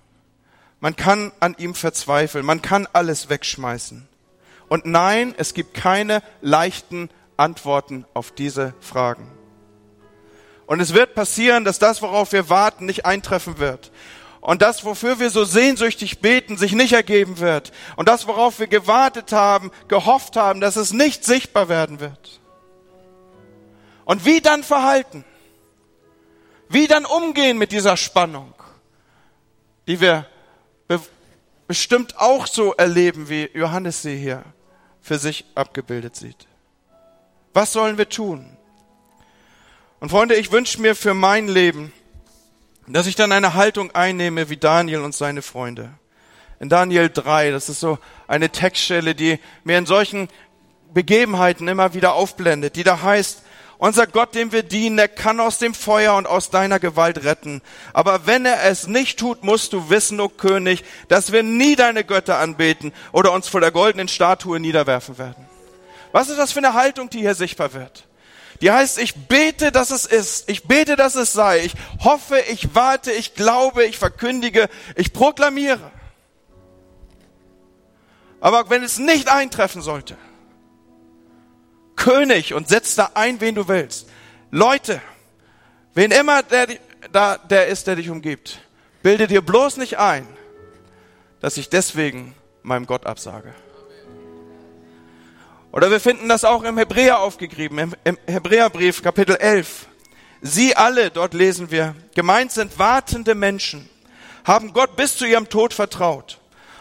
Man 0.80 0.96
kann 0.96 1.32
an 1.40 1.54
ihm 1.58 1.74
verzweifeln, 1.74 2.44
man 2.44 2.60
kann 2.62 2.88
alles 2.92 3.28
wegschmeißen. 3.28 4.08
Und 4.68 4.86
nein, 4.86 5.34
es 5.36 5.54
gibt 5.54 5.74
keine 5.74 6.22
leichten 6.40 7.08
Antworten 7.36 8.04
auf 8.14 8.32
diese 8.32 8.74
Fragen. 8.80 9.30
Und 10.66 10.80
es 10.80 10.94
wird 10.94 11.14
passieren, 11.14 11.64
dass 11.64 11.78
das, 11.78 12.02
worauf 12.02 12.32
wir 12.32 12.48
warten, 12.48 12.86
nicht 12.86 13.04
eintreffen 13.04 13.58
wird. 13.58 13.92
Und 14.40 14.60
das, 14.60 14.84
wofür 14.84 15.20
wir 15.20 15.30
so 15.30 15.44
sehnsüchtig 15.44 16.20
beten, 16.20 16.56
sich 16.56 16.72
nicht 16.72 16.94
ergeben 16.94 17.38
wird. 17.38 17.70
Und 17.94 18.08
das, 18.08 18.26
worauf 18.26 18.58
wir 18.58 18.66
gewartet 18.66 19.32
haben, 19.32 19.70
gehofft 19.86 20.36
haben, 20.36 20.60
dass 20.60 20.74
es 20.74 20.92
nicht 20.92 21.24
sichtbar 21.24 21.68
werden 21.68 22.00
wird. 22.00 22.40
Und 24.04 24.24
wie 24.24 24.40
dann 24.40 24.64
verhalten? 24.64 25.24
Wie 26.72 26.86
dann 26.86 27.04
umgehen 27.04 27.58
mit 27.58 27.70
dieser 27.70 27.98
Spannung, 27.98 28.54
die 29.86 30.00
wir 30.00 30.26
be 30.88 30.98
bestimmt 31.68 32.18
auch 32.18 32.46
so 32.46 32.74
erleben, 32.74 33.28
wie 33.28 33.48
Johannes 33.54 34.02
sie 34.02 34.16
hier 34.16 34.42
für 35.00 35.18
sich 35.18 35.44
abgebildet 35.54 36.16
sieht. 36.16 36.46
Was 37.52 37.72
sollen 37.72 37.98
wir 37.98 38.08
tun? 38.08 38.56
Und 40.00 40.08
Freunde, 40.10 40.34
ich 40.34 40.50
wünsche 40.50 40.80
mir 40.80 40.94
für 40.94 41.14
mein 41.14 41.46
Leben, 41.46 41.92
dass 42.86 43.06
ich 43.06 43.16
dann 43.16 43.32
eine 43.32 43.54
Haltung 43.54 43.90
einnehme 43.92 44.48
wie 44.48 44.56
Daniel 44.56 45.00
und 45.00 45.14
seine 45.14 45.42
Freunde. 45.42 45.90
In 46.58 46.68
Daniel 46.68 47.10
3, 47.10 47.50
das 47.50 47.68
ist 47.68 47.80
so 47.80 47.98
eine 48.26 48.50
Textstelle, 48.50 49.14
die 49.14 49.38
mir 49.64 49.78
in 49.78 49.86
solchen 49.86 50.28
Begebenheiten 50.92 51.68
immer 51.68 51.94
wieder 51.94 52.14
aufblendet, 52.14 52.76
die 52.76 52.82
da 52.84 53.02
heißt, 53.02 53.42
unser 53.82 54.06
Gott, 54.06 54.36
dem 54.36 54.52
wir 54.52 54.62
dienen, 54.62 54.96
der 54.96 55.08
kann 55.08 55.40
aus 55.40 55.58
dem 55.58 55.74
Feuer 55.74 56.14
und 56.14 56.28
aus 56.28 56.50
deiner 56.50 56.78
Gewalt 56.78 57.24
retten. 57.24 57.62
Aber 57.92 58.26
wenn 58.28 58.46
er 58.46 58.62
es 58.62 58.86
nicht 58.86 59.18
tut, 59.18 59.42
musst 59.42 59.72
du 59.72 59.90
wissen, 59.90 60.20
o 60.20 60.26
oh 60.26 60.28
König, 60.28 60.84
dass 61.08 61.32
wir 61.32 61.42
nie 61.42 61.74
deine 61.74 62.04
Götter 62.04 62.38
anbeten 62.38 62.92
oder 63.10 63.32
uns 63.32 63.48
vor 63.48 63.60
der 63.60 63.72
goldenen 63.72 64.06
Statue 64.06 64.60
niederwerfen 64.60 65.18
werden. 65.18 65.48
Was 66.12 66.28
ist 66.28 66.38
das 66.38 66.52
für 66.52 66.60
eine 66.60 66.74
Haltung, 66.74 67.10
die 67.10 67.18
hier 67.18 67.34
sichtbar 67.34 67.72
wird? 67.72 68.06
Die 68.60 68.70
heißt, 68.70 68.98
ich 68.98 69.26
bete, 69.26 69.72
dass 69.72 69.90
es 69.90 70.06
ist. 70.06 70.48
Ich 70.48 70.62
bete, 70.68 70.94
dass 70.94 71.16
es 71.16 71.32
sei. 71.32 71.64
Ich 71.64 71.74
hoffe, 72.04 72.38
ich 72.52 72.76
warte, 72.76 73.10
ich 73.10 73.34
glaube, 73.34 73.84
ich 73.84 73.98
verkündige, 73.98 74.68
ich 74.94 75.12
proklamiere. 75.12 75.90
Aber 78.40 78.70
wenn 78.70 78.84
es 78.84 79.00
nicht 79.00 79.28
eintreffen 79.28 79.82
sollte, 79.82 80.16
König 81.96 82.54
und 82.54 82.68
setz 82.68 82.94
da 82.94 83.10
ein, 83.14 83.40
wen 83.40 83.54
du 83.54 83.68
willst. 83.68 84.08
Leute, 84.50 85.00
wen 85.94 86.10
immer 86.10 86.42
der, 86.42 86.66
da, 87.10 87.38
der 87.38 87.68
ist, 87.68 87.86
der 87.86 87.96
dich 87.96 88.10
umgibt, 88.10 88.60
bilde 89.02 89.26
dir 89.26 89.42
bloß 89.42 89.76
nicht 89.76 89.98
ein, 89.98 90.26
dass 91.40 91.56
ich 91.56 91.68
deswegen 91.68 92.34
meinem 92.62 92.86
Gott 92.86 93.06
absage. 93.06 93.54
Oder 95.72 95.90
wir 95.90 96.00
finden 96.00 96.28
das 96.28 96.44
auch 96.44 96.62
im 96.64 96.76
Hebräer 96.76 97.20
aufgegriffen, 97.20 97.78
im, 97.78 97.94
im 98.04 98.18
Hebräerbrief 98.26 99.02
Kapitel 99.02 99.36
11. 99.36 99.86
Sie 100.42 100.76
alle, 100.76 101.10
dort 101.10 101.34
lesen 101.34 101.70
wir, 101.70 101.94
gemeint 102.14 102.52
sind 102.52 102.78
wartende 102.78 103.34
Menschen, 103.34 103.88
haben 104.44 104.72
Gott 104.72 104.96
bis 104.96 105.16
zu 105.16 105.24
ihrem 105.24 105.48
Tod 105.48 105.72
vertraut, 105.72 106.38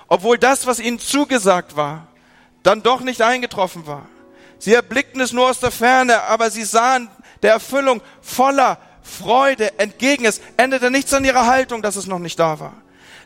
obwohl 0.08 0.38
das, 0.38 0.66
was 0.66 0.80
ihnen 0.80 1.00
zugesagt 1.00 1.78
war, 1.78 2.08
dann 2.64 2.84
doch 2.84 3.02
nicht 3.02 3.22
eingetroffen 3.22 3.88
war. 3.88 4.08
Sie 4.62 4.76
erblickten 4.76 5.20
es 5.22 5.34
nur 5.34 5.50
aus 5.50 5.60
der 5.60 5.72
Ferne, 5.72 6.22
aber 6.22 6.52
sie 6.52 6.64
sahen 6.64 7.10
der 7.42 7.54
Erfüllung 7.54 8.00
voller 8.22 8.78
Freude 9.02 9.80
entgegen. 9.80 10.24
Es 10.24 10.40
änderte 10.56 10.92
nichts 10.92 11.12
an 11.16 11.26
ihrer 11.26 11.48
Haltung, 11.48 11.82
dass 11.82 11.96
es 11.96 12.06
noch 12.06 12.20
nicht 12.20 12.38
da 12.38 12.60
war. 12.60 12.74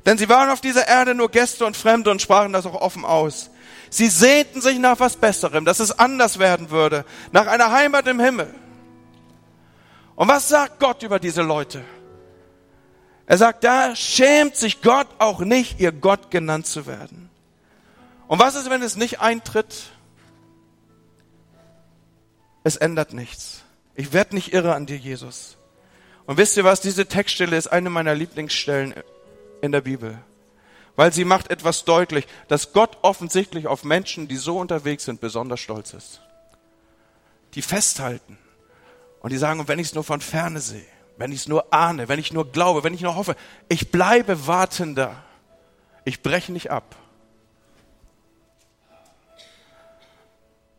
Denn 0.05 0.17
sie 0.17 0.29
waren 0.29 0.49
auf 0.49 0.61
dieser 0.61 0.87
Erde 0.87 1.13
nur 1.13 1.29
Gäste 1.29 1.65
und 1.65 1.75
Fremde 1.75 2.09
und 2.09 2.21
sprachen 2.21 2.53
das 2.53 2.65
auch 2.65 2.79
offen 2.79 3.03
aus. 3.03 3.49
Sie 3.89 4.07
sehnten 4.07 4.61
sich 4.61 4.79
nach 4.79 5.01
was 5.01 5.17
Besserem, 5.17 5.65
dass 5.65 5.81
es 5.81 5.99
anders 5.99 6.39
werden 6.39 6.69
würde, 6.69 7.03
nach 7.33 7.47
einer 7.47 7.69
Heimat 7.69 8.07
im 8.07 8.21
Himmel. 8.21 8.55
Und 10.15 10.29
was 10.29 10.47
sagt 10.47 10.79
Gott 10.79 11.03
über 11.03 11.19
diese 11.19 11.41
Leute? 11.41 11.83
Er 13.25 13.37
sagt, 13.37 13.65
da 13.65 13.93
schämt 13.93 14.55
sich 14.55 14.81
Gott 14.81 15.07
auch 15.19 15.41
nicht, 15.41 15.81
ihr 15.81 15.91
Gott 15.91 16.31
genannt 16.31 16.65
zu 16.65 16.85
werden. 16.85 17.29
Und 18.29 18.39
was 18.39 18.55
ist, 18.55 18.69
wenn 18.69 18.81
es 18.81 18.95
nicht 18.95 19.19
eintritt? 19.19 19.91
Es 22.65 22.77
ändert 22.77 23.13
nichts. 23.13 23.61
Ich 23.93 24.11
werde 24.11 24.33
nicht 24.33 24.51
irre 24.51 24.73
an 24.73 24.87
dir, 24.87 24.97
Jesus. 24.97 25.55
Und 26.25 26.37
wisst 26.37 26.57
ihr 26.57 26.63
was? 26.63 26.81
Diese 26.81 27.05
Textstelle 27.05 27.55
ist 27.55 27.67
eine 27.67 27.91
meiner 27.91 28.15
Lieblingsstellen 28.15 28.95
in 29.61 29.71
der 29.71 29.81
Bibel. 29.81 30.17
Weil 30.95 31.13
sie 31.13 31.25
macht 31.25 31.51
etwas 31.51 31.85
deutlich, 31.85 32.25
dass 32.47 32.73
Gott 32.73 32.97
offensichtlich 33.03 33.67
auf 33.67 33.83
Menschen, 33.83 34.27
die 34.27 34.37
so 34.37 34.57
unterwegs 34.57 35.05
sind, 35.05 35.21
besonders 35.21 35.59
stolz 35.59 35.93
ist. 35.93 36.21
Die 37.53 37.61
festhalten. 37.61 38.39
Und 39.19 39.31
die 39.31 39.37
sagen, 39.37 39.67
wenn 39.67 39.77
ich 39.77 39.89
es 39.89 39.93
nur 39.93 40.03
von 40.03 40.19
ferne 40.19 40.59
sehe, 40.59 40.87
wenn 41.17 41.31
ich 41.31 41.41
es 41.41 41.47
nur 41.47 41.71
ahne, 41.71 42.09
wenn 42.09 42.17
ich 42.17 42.33
nur 42.33 42.51
glaube, 42.51 42.83
wenn 42.83 42.95
ich 42.95 43.01
nur 43.01 43.15
hoffe, 43.15 43.35
ich 43.69 43.91
bleibe 43.91 44.47
wartender. 44.47 45.23
Ich 46.03 46.23
breche 46.23 46.51
nicht 46.51 46.71
ab. 46.71 46.95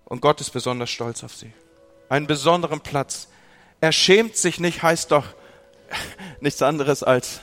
Und 0.04 0.20
Gott 0.20 0.40
ist 0.40 0.50
besonders 0.50 0.90
stolz 0.90 1.22
auf 1.22 1.32
sie. 1.32 1.52
Einen 2.08 2.26
besonderen 2.26 2.80
Platz. 2.80 3.28
Er 3.80 3.92
schämt 3.92 4.36
sich 4.36 4.60
nicht, 4.60 4.82
heißt 4.82 5.10
doch 5.10 5.26
nichts 6.40 6.62
anderes 6.62 7.02
als, 7.02 7.40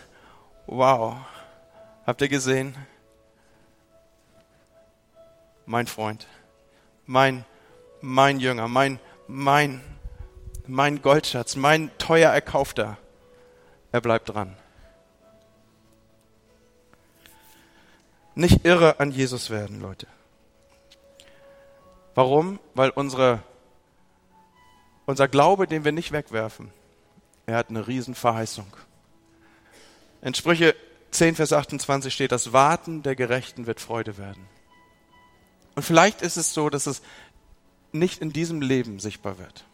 wow, 0.68 1.18
habt 2.06 2.22
ihr 2.22 2.30
gesehen? 2.30 2.76
Mein 5.66 5.88
Freund, 5.88 6.28
mein, 7.06 7.46
mein 8.02 8.40
Jünger, 8.40 8.68
mein, 8.68 9.00
mein, 9.28 9.82
mein 10.68 11.02
Goldschatz, 11.02 11.56
mein 11.56 11.90
teuer 11.98 12.32
erkaufter, 12.32 12.98
er 13.92 14.02
bleibt 14.02 14.30
dran. 14.30 14.58
Nicht 18.36 18.66
irre 18.66 19.00
an 19.00 19.12
Jesus 19.12 19.50
werden, 19.50 19.80
Leute. 19.80 20.08
Warum? 22.16 22.60
Weil 22.74 22.90
unsere, 22.90 23.44
unser 25.06 25.28
Glaube, 25.28 25.68
den 25.68 25.84
wir 25.84 25.92
nicht 25.92 26.12
wegwerfen, 26.12 26.72
er 27.46 27.58
hat 27.58 27.70
eine 27.70 27.88
Riesenverheißung. 27.88 28.68
In 30.22 30.34
Sprüche 30.34 30.76
10, 31.12 31.36
Vers 31.36 31.54
28 31.54 32.14
steht, 32.14 32.32
das 32.32 32.54
Warten 32.54 33.04
der 33.04 33.16
Gerechten 33.16 33.68
wird 33.68 33.80
Freude 33.82 34.18
werden. 34.18 34.48
Und 35.76 35.84
vielleicht 35.84 36.22
ist 36.22 36.38
es 36.38 36.54
so, 36.54 36.70
dass 36.70 36.88
es 36.88 37.02
nicht 37.92 38.22
in 38.22 38.32
diesem 38.32 38.62
Leben 38.62 39.00
sichtbar 39.00 39.38
wird 39.38 39.66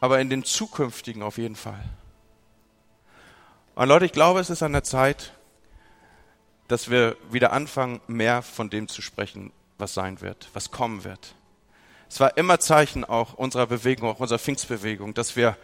aber 0.00 0.20
in 0.20 0.30
den 0.30 0.44
zukünftigen 0.44 1.22
auf 1.22 1.38
jeden 1.38 1.56
Fall. 1.56 1.84
Und 3.74 3.88
Leute, 3.88 4.06
ich 4.06 4.12
glaube, 4.12 4.40
es 4.40 4.50
ist 4.50 4.62
an 4.62 4.72
der 4.72 4.82
Zeit, 4.82 5.32
dass 6.68 6.90
wir 6.90 7.16
wieder 7.30 7.52
anfangen, 7.52 8.00
mehr 8.06 8.42
von 8.42 8.70
dem 8.70 8.88
zu 8.88 9.02
sprechen, 9.02 9.52
was 9.78 9.94
sein 9.94 10.20
wird, 10.20 10.48
was 10.54 10.70
kommen 10.70 11.04
wird. 11.04 11.34
Es 12.10 12.20
war 12.20 12.36
immer 12.36 12.60
Zeichen 12.60 13.04
auch 13.04 13.32
unserer 13.32 13.66
Bewegung, 13.66 14.10
auch 14.10 14.20
unserer 14.20 14.38
Pfingstbewegung, 14.38 15.14
dass 15.14 15.36
wir, 15.36 15.56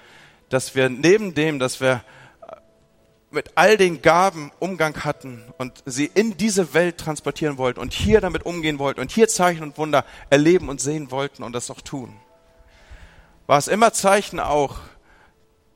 dass 0.49 0.75
wir 0.75 0.89
neben 0.89 1.35
dem, 1.35 1.59
dass 1.59 1.83
wir 1.83 2.03
mit 3.31 3.51
all 3.57 3.77
den 3.77 4.01
Gaben 4.01 4.51
Umgang 4.61 5.05
hatten 5.05 5.45
und 5.59 5.83
sie 5.85 6.11
in 6.15 6.39
diese 6.39 6.73
Welt 6.73 6.97
transportieren 6.97 7.59
wollten 7.59 7.81
und 7.81 7.93
hier 7.93 8.23
damit 8.23 8.47
umgehen 8.47 8.79
wollten 8.79 9.01
und 9.01 9.11
hier 9.11 9.29
Zeichen 9.29 9.63
und 9.63 9.77
Wunder 9.77 10.07
erleben 10.31 10.71
und 10.71 10.81
sehen 10.81 11.11
wollten 11.11 11.43
und 11.43 11.53
das 11.53 11.71
auch 11.71 11.83
tun 11.83 12.17
war 13.47 13.59
es 13.59 13.69
immer 13.69 13.93
Zeichen 13.93 14.41
auch 14.41 14.79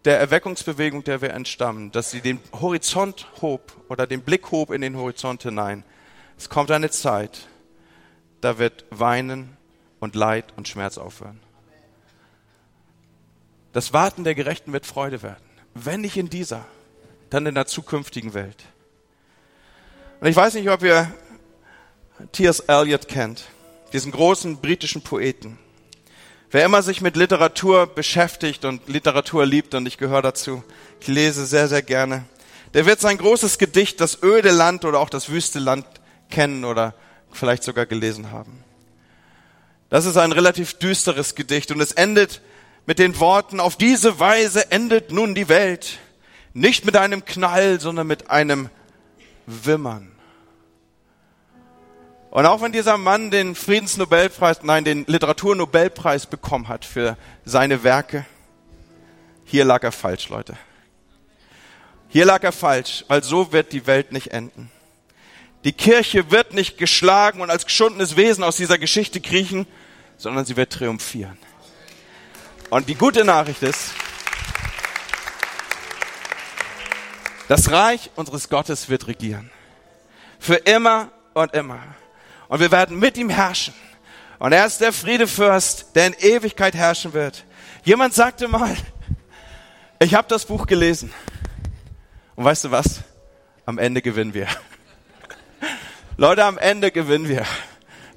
der 0.04 0.18
Erweckungsbewegung, 0.18 1.04
der 1.04 1.20
wir 1.20 1.30
entstammen, 1.30 1.92
dass 1.92 2.10
sie 2.10 2.20
den 2.20 2.40
Horizont 2.52 3.28
hob 3.42 3.72
oder 3.88 4.06
den 4.06 4.22
Blick 4.22 4.50
hob 4.50 4.70
in 4.70 4.80
den 4.80 4.96
Horizont 4.96 5.42
hinein. 5.42 5.84
Es 6.36 6.48
kommt 6.48 6.70
eine 6.70 6.90
Zeit, 6.90 7.48
da 8.40 8.58
wird 8.58 8.86
Weinen 8.90 9.56
und 10.00 10.14
Leid 10.14 10.46
und 10.56 10.66
Schmerz 10.66 10.98
aufhören. 10.98 11.40
Das 13.72 13.92
Warten 13.92 14.24
der 14.24 14.34
Gerechten 14.34 14.72
wird 14.72 14.86
Freude 14.86 15.22
werden. 15.22 15.44
Wenn 15.74 16.00
nicht 16.00 16.16
in 16.16 16.28
dieser, 16.28 16.66
dann 17.28 17.46
in 17.46 17.54
der 17.54 17.66
zukünftigen 17.66 18.34
Welt. 18.34 18.64
Und 20.20 20.26
ich 20.26 20.34
weiß 20.34 20.54
nicht, 20.54 20.68
ob 20.68 20.82
ihr 20.82 21.12
T.S. 22.32 22.60
Eliot 22.60 23.08
kennt, 23.08 23.44
diesen 23.92 24.10
großen 24.12 24.56
britischen 24.60 25.02
Poeten. 25.02 25.58
Wer 26.50 26.64
immer 26.64 26.82
sich 26.82 27.00
mit 27.00 27.16
Literatur 27.16 27.86
beschäftigt 27.86 28.64
und 28.64 28.88
Literatur 28.88 29.46
liebt, 29.46 29.74
und 29.74 29.86
ich 29.86 29.98
gehöre 29.98 30.22
dazu, 30.22 30.64
ich 31.00 31.06
lese 31.06 31.46
sehr, 31.46 31.68
sehr 31.68 31.82
gerne, 31.82 32.24
der 32.74 32.86
wird 32.86 33.00
sein 33.00 33.18
großes 33.18 33.58
Gedicht, 33.58 34.00
das 34.00 34.22
öde 34.22 34.50
Land 34.50 34.84
oder 34.84 34.98
auch 34.98 35.10
das 35.10 35.28
wüste 35.28 35.60
Land 35.60 35.86
kennen 36.28 36.64
oder 36.64 36.94
vielleicht 37.30 37.62
sogar 37.62 37.86
gelesen 37.86 38.32
haben. 38.32 38.64
Das 39.90 40.06
ist 40.06 40.16
ein 40.16 40.32
relativ 40.32 40.74
düsteres 40.74 41.34
Gedicht 41.34 41.72
und 41.72 41.80
es 41.80 41.92
endet 41.92 42.40
mit 42.86 42.98
den 42.98 43.18
Worten, 43.18 43.60
auf 43.60 43.76
diese 43.76 44.18
Weise 44.18 44.70
endet 44.70 45.12
nun 45.12 45.34
die 45.34 45.48
Welt. 45.48 45.98
Nicht 46.54 46.84
mit 46.84 46.96
einem 46.96 47.24
Knall, 47.24 47.80
sondern 47.80 48.06
mit 48.06 48.30
einem 48.30 48.70
Wimmern. 49.46 50.12
Und 52.30 52.46
auch 52.46 52.62
wenn 52.62 52.70
dieser 52.70 52.96
Mann 52.96 53.32
den 53.32 53.56
Friedensnobelpreis, 53.56 54.62
nein, 54.62 54.84
den 54.84 55.04
Literaturnobelpreis 55.06 56.26
bekommen 56.26 56.68
hat 56.68 56.84
für 56.84 57.16
seine 57.44 57.82
Werke, 57.82 58.24
hier 59.44 59.64
lag 59.64 59.82
er 59.82 59.90
falsch, 59.90 60.28
Leute. 60.28 60.56
Hier 62.08 62.24
lag 62.24 62.44
er 62.44 62.52
falsch, 62.52 63.04
weil 63.08 63.24
so 63.24 63.52
wird 63.52 63.72
die 63.72 63.88
Welt 63.88 64.12
nicht 64.12 64.28
enden. 64.28 64.70
Die 65.64 65.72
Kirche 65.72 66.30
wird 66.30 66.54
nicht 66.54 66.78
geschlagen 66.78 67.40
und 67.40 67.50
als 67.50 67.66
geschundenes 67.66 68.16
Wesen 68.16 68.44
aus 68.44 68.56
dieser 68.56 68.78
Geschichte 68.78 69.20
kriechen, 69.20 69.66
sondern 70.20 70.44
sie 70.44 70.56
wird 70.56 70.72
triumphieren. 70.72 71.38
Und 72.68 72.88
die 72.88 72.94
gute 72.94 73.24
Nachricht 73.24 73.62
ist, 73.62 73.90
das 77.48 77.72
Reich 77.72 78.10
unseres 78.14 78.48
Gottes 78.48 78.88
wird 78.88 79.08
regieren. 79.08 79.50
Für 80.38 80.54
immer 80.54 81.10
und 81.34 81.52
immer 81.54 81.80
und 82.50 82.58
wir 82.58 82.72
werden 82.72 82.98
mit 82.98 83.16
ihm 83.16 83.30
herrschen. 83.30 83.72
Und 84.40 84.50
er 84.50 84.66
ist 84.66 84.80
der 84.80 84.92
Friedefürst, 84.92 85.94
der 85.94 86.08
in 86.08 86.14
Ewigkeit 86.14 86.74
herrschen 86.74 87.12
wird. 87.12 87.44
Jemand 87.84 88.12
sagte 88.12 88.48
mal, 88.48 88.76
ich 90.00 90.14
habe 90.14 90.26
das 90.26 90.46
Buch 90.46 90.66
gelesen. 90.66 91.12
Und 92.34 92.44
weißt 92.44 92.64
du 92.64 92.72
was? 92.72 93.02
Am 93.66 93.78
Ende 93.78 94.02
gewinnen 94.02 94.34
wir. 94.34 94.48
Leute, 96.16 96.44
am 96.44 96.58
Ende 96.58 96.90
gewinnen 96.90 97.28
wir. 97.28 97.46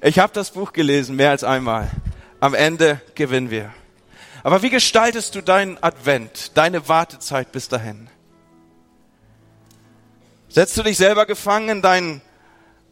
Ich 0.06 0.18
habe 0.18 0.34
das 0.34 0.50
Buch 0.50 0.74
gelesen, 0.74 1.16
mehr 1.16 1.30
als 1.30 1.44
einmal. 1.44 1.90
Am 2.38 2.52
Ende 2.52 3.00
gewinnen 3.14 3.48
wir. 3.48 3.72
Aber 4.42 4.60
wie 4.60 4.68
gestaltest 4.68 5.34
du 5.34 5.40
deinen 5.40 5.82
Advent, 5.82 6.58
deine 6.58 6.90
Wartezeit 6.90 7.52
bis 7.52 7.70
dahin? 7.70 8.10
Setzt 10.50 10.76
du 10.76 10.82
dich 10.82 10.98
selber 10.98 11.24
gefangen 11.24 11.70
in 11.70 11.80
deinen 11.80 12.20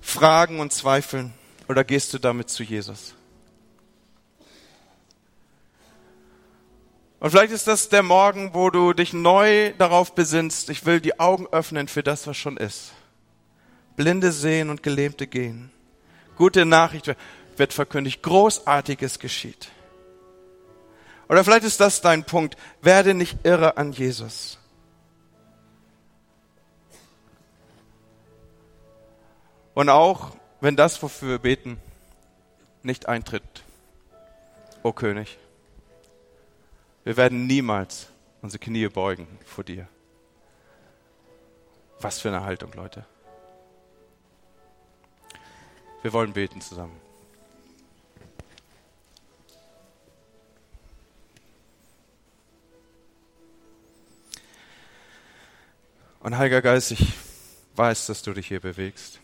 Fragen 0.00 0.58
und 0.58 0.72
Zweifeln 0.72 1.34
oder 1.68 1.84
gehst 1.84 2.14
du 2.14 2.18
damit 2.18 2.48
zu 2.48 2.62
Jesus? 2.62 3.14
Und 7.20 7.30
vielleicht 7.30 7.52
ist 7.52 7.66
das 7.66 7.90
der 7.90 8.02
Morgen, 8.02 8.54
wo 8.54 8.70
du 8.70 8.94
dich 8.94 9.12
neu 9.12 9.74
darauf 9.76 10.14
besinnst, 10.14 10.70
ich 10.70 10.86
will 10.86 11.02
die 11.02 11.20
Augen 11.20 11.46
öffnen 11.52 11.88
für 11.88 12.02
das, 12.02 12.26
was 12.26 12.38
schon 12.38 12.56
ist. 12.56 12.92
Blinde 13.96 14.32
sehen 14.32 14.70
und 14.70 14.82
Gelähmte 14.82 15.26
gehen. 15.26 15.71
Gute 16.36 16.64
Nachricht 16.64 17.14
wird 17.56 17.72
verkündigt. 17.72 18.22
Großartiges 18.22 19.18
geschieht. 19.18 19.70
Oder 21.28 21.44
vielleicht 21.44 21.64
ist 21.64 21.80
das 21.80 22.00
dein 22.00 22.24
Punkt. 22.24 22.56
Werde 22.80 23.14
nicht 23.14 23.38
irre 23.44 23.76
an 23.76 23.92
Jesus. 23.92 24.58
Und 29.74 29.88
auch 29.88 30.36
wenn 30.60 30.76
das, 30.76 31.02
wofür 31.02 31.30
wir 31.30 31.38
beten, 31.38 31.78
nicht 32.82 33.08
eintritt, 33.08 33.64
o 34.82 34.92
König, 34.92 35.38
wir 37.04 37.16
werden 37.16 37.46
niemals 37.46 38.08
unsere 38.42 38.60
Knie 38.60 38.88
beugen 38.88 39.26
vor 39.44 39.64
dir. 39.64 39.88
Was 42.00 42.20
für 42.20 42.28
eine 42.28 42.44
Haltung, 42.44 42.72
Leute. 42.74 43.04
Wir 46.02 46.12
wollen 46.12 46.32
beten 46.32 46.60
zusammen. 46.60 47.00
Und 56.18 56.36
Heiliger 56.36 56.60
Geist, 56.60 56.90
ich 56.90 57.12
weiß, 57.76 58.06
dass 58.06 58.22
du 58.22 58.32
dich 58.32 58.48
hier 58.48 58.60
bewegst, 58.60 59.20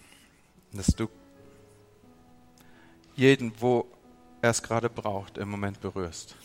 dass 0.72 0.87
du 0.95 1.09
jeden, 3.16 3.61
wo 3.61 3.87
er 4.41 4.51
es 4.51 4.62
gerade 4.62 4.89
braucht, 4.89 5.37
im 5.37 5.49
Moment 5.49 5.81
berührst. 5.81 6.37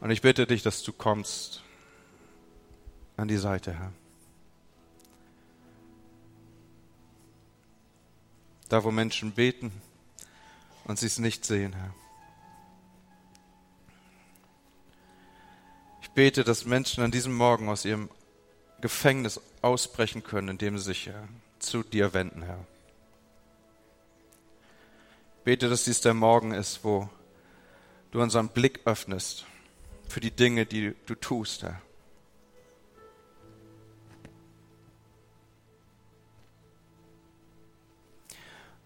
Und 0.00 0.10
ich 0.10 0.20
bitte 0.20 0.46
dich, 0.46 0.62
dass 0.62 0.82
du 0.82 0.92
kommst 0.92 1.62
an 3.18 3.28
die 3.28 3.36
Seite, 3.36 3.74
Herr. 3.74 3.92
Da, 8.68 8.84
wo 8.84 8.90
Menschen 8.90 9.32
beten 9.32 9.72
und 10.84 10.98
sie 10.98 11.06
es 11.06 11.18
nicht 11.18 11.44
sehen, 11.44 11.72
Herr. 11.72 11.94
Ich 16.02 16.10
bete, 16.10 16.44
dass 16.44 16.64
Menschen 16.64 17.02
an 17.02 17.10
diesem 17.10 17.34
Morgen 17.34 17.68
aus 17.68 17.84
ihrem 17.84 18.08
Gefängnis 18.80 19.40
ausbrechen 19.62 20.22
können, 20.22 20.48
indem 20.48 20.78
sie 20.78 20.84
sich 20.84 21.08
Herr, 21.08 21.28
zu 21.58 21.82
dir 21.82 22.14
wenden, 22.14 22.42
Herr. 22.42 22.64
Ich 25.38 25.44
bete, 25.44 25.68
dass 25.68 25.84
dies 25.84 26.00
der 26.02 26.14
Morgen 26.14 26.52
ist, 26.52 26.84
wo 26.84 27.08
du 28.12 28.22
unseren 28.22 28.48
Blick 28.48 28.80
öffnest 28.84 29.44
für 30.08 30.20
die 30.20 30.30
Dinge, 30.30 30.66
die 30.66 30.94
du 31.06 31.16
tust, 31.16 31.64
Herr. 31.64 31.82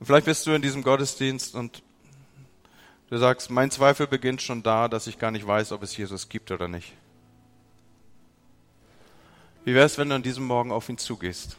Und 0.03 0.07
vielleicht 0.07 0.27
bist 0.27 0.45
du 0.49 0.51
in 0.51 0.63
diesem 0.63 0.83
Gottesdienst 0.83 1.55
und 1.55 1.81
du 3.09 3.19
sagst, 3.19 3.51
mein 3.51 3.71
Zweifel 3.71 4.09
beginnt 4.09 4.43
schon 4.43 4.65
da, 4.65 4.89
dass 4.89 5.07
ich 5.07 5.17
gar 5.17 5.31
nicht 5.31 5.47
weiß, 5.47 5.71
ob 5.71 5.85
es 5.85 5.97
Jesus 5.97 6.29
gibt 6.29 6.51
oder 6.51 6.67
nicht. 6.67 6.93
Wie 9.65 9.75
wäre 9.75 9.87
es, 9.87 9.99
wenn 9.99 10.09
du 10.09 10.17
an 10.17 10.25
diesem 10.25 10.45
Morgen 10.45 10.73
auf 10.73 10.89
ihn 10.89 10.99
zugehst 10.99 11.57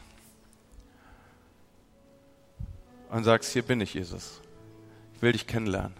und 3.08 3.24
sagst, 3.24 3.50
hier 3.50 3.62
bin 3.62 3.80
ich, 3.80 3.94
Jesus. 3.94 4.42
Ich 5.14 5.22
will 5.22 5.32
dich 5.32 5.46
kennenlernen. 5.46 5.96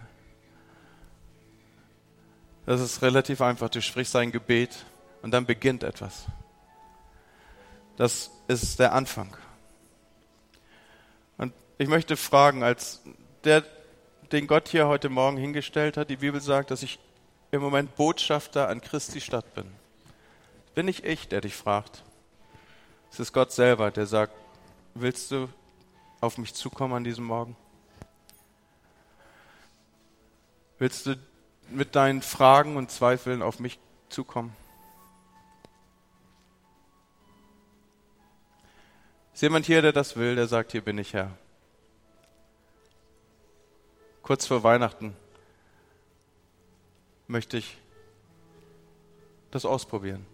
Das 2.67 2.79
ist 2.79 3.01
relativ 3.01 3.41
einfach. 3.41 3.69
Du 3.69 3.81
sprichst 3.81 4.15
ein 4.17 4.31
Gebet 4.31 4.85
und 5.23 5.31
dann 5.31 5.47
beginnt 5.47 5.81
etwas. 5.81 6.25
Das 7.97 8.29
ist 8.47 8.77
der 8.77 8.93
Anfang. 8.93 9.35
Ich 11.77 11.89
möchte 11.89 12.15
fragen, 12.15 12.63
als 12.63 13.01
der, 13.43 13.63
den 14.31 14.47
Gott 14.47 14.69
hier 14.69 14.87
heute 14.87 15.09
Morgen 15.09 15.35
hingestellt 15.35 15.97
hat, 15.97 16.09
die 16.09 16.15
Bibel 16.15 16.39
sagt, 16.39 16.71
dass 16.71 16.83
ich 16.83 16.99
im 17.51 17.61
Moment 17.61 17.95
Botschafter 17.95 18.69
an 18.69 18.79
Christi 18.79 19.19
Stadt 19.19 19.53
bin. 19.53 19.65
Bin 20.73 20.85
nicht 20.85 21.05
ich, 21.05 21.27
der 21.27 21.41
dich 21.41 21.55
fragt. 21.55 22.03
Es 23.11 23.19
ist 23.19 23.33
Gott 23.33 23.51
selber, 23.51 23.91
der 23.91 24.05
sagt, 24.05 24.33
willst 24.93 25.31
du 25.31 25.49
auf 26.21 26.37
mich 26.37 26.53
zukommen 26.53 26.93
an 26.93 27.03
diesem 27.03 27.25
Morgen? 27.25 27.57
Willst 30.79 31.05
du 31.07 31.17
mit 31.69 31.95
deinen 31.95 32.21
Fragen 32.21 32.77
und 32.77 32.89
Zweifeln 32.89 33.41
auf 33.41 33.59
mich 33.59 33.79
zukommen? 34.07 34.55
Ist 39.33 39.41
jemand 39.41 39.65
hier, 39.65 39.81
der 39.81 39.91
das 39.91 40.15
will, 40.15 40.35
der 40.35 40.47
sagt, 40.47 40.71
hier 40.71 40.81
bin 40.81 40.97
ich 40.97 41.13
Herr 41.13 41.37
kurz 44.25 44.47
vor 44.47 44.63
Weihnachten 44.63 45.15
möchte 47.27 47.57
ich 47.57 47.77
das 49.51 49.65
ausprobieren. 49.65 50.25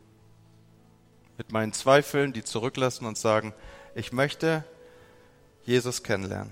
Mit 1.37 1.51
meinen 1.51 1.73
Zweifeln, 1.73 2.31
die 2.31 2.43
zurücklassen 2.43 3.05
und 3.05 3.17
sagen, 3.17 3.53
ich 3.93 4.13
möchte 4.13 4.63
Jesus 5.65 6.03
kennenlernen. 6.03 6.51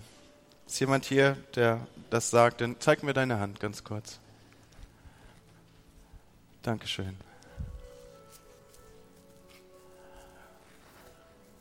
Ist 0.68 0.82
jemand 0.82 1.06
hier, 1.06 1.38
der 1.56 1.88
das 2.10 2.30
sagt? 2.30 2.60
Dann 2.60 2.76
zeig 2.80 3.04
mir 3.04 3.14
deine 3.14 3.40
Hand 3.40 3.62
ganz 3.62 3.86
kurz. 3.86 4.20
Dankeschön. 6.62 7.16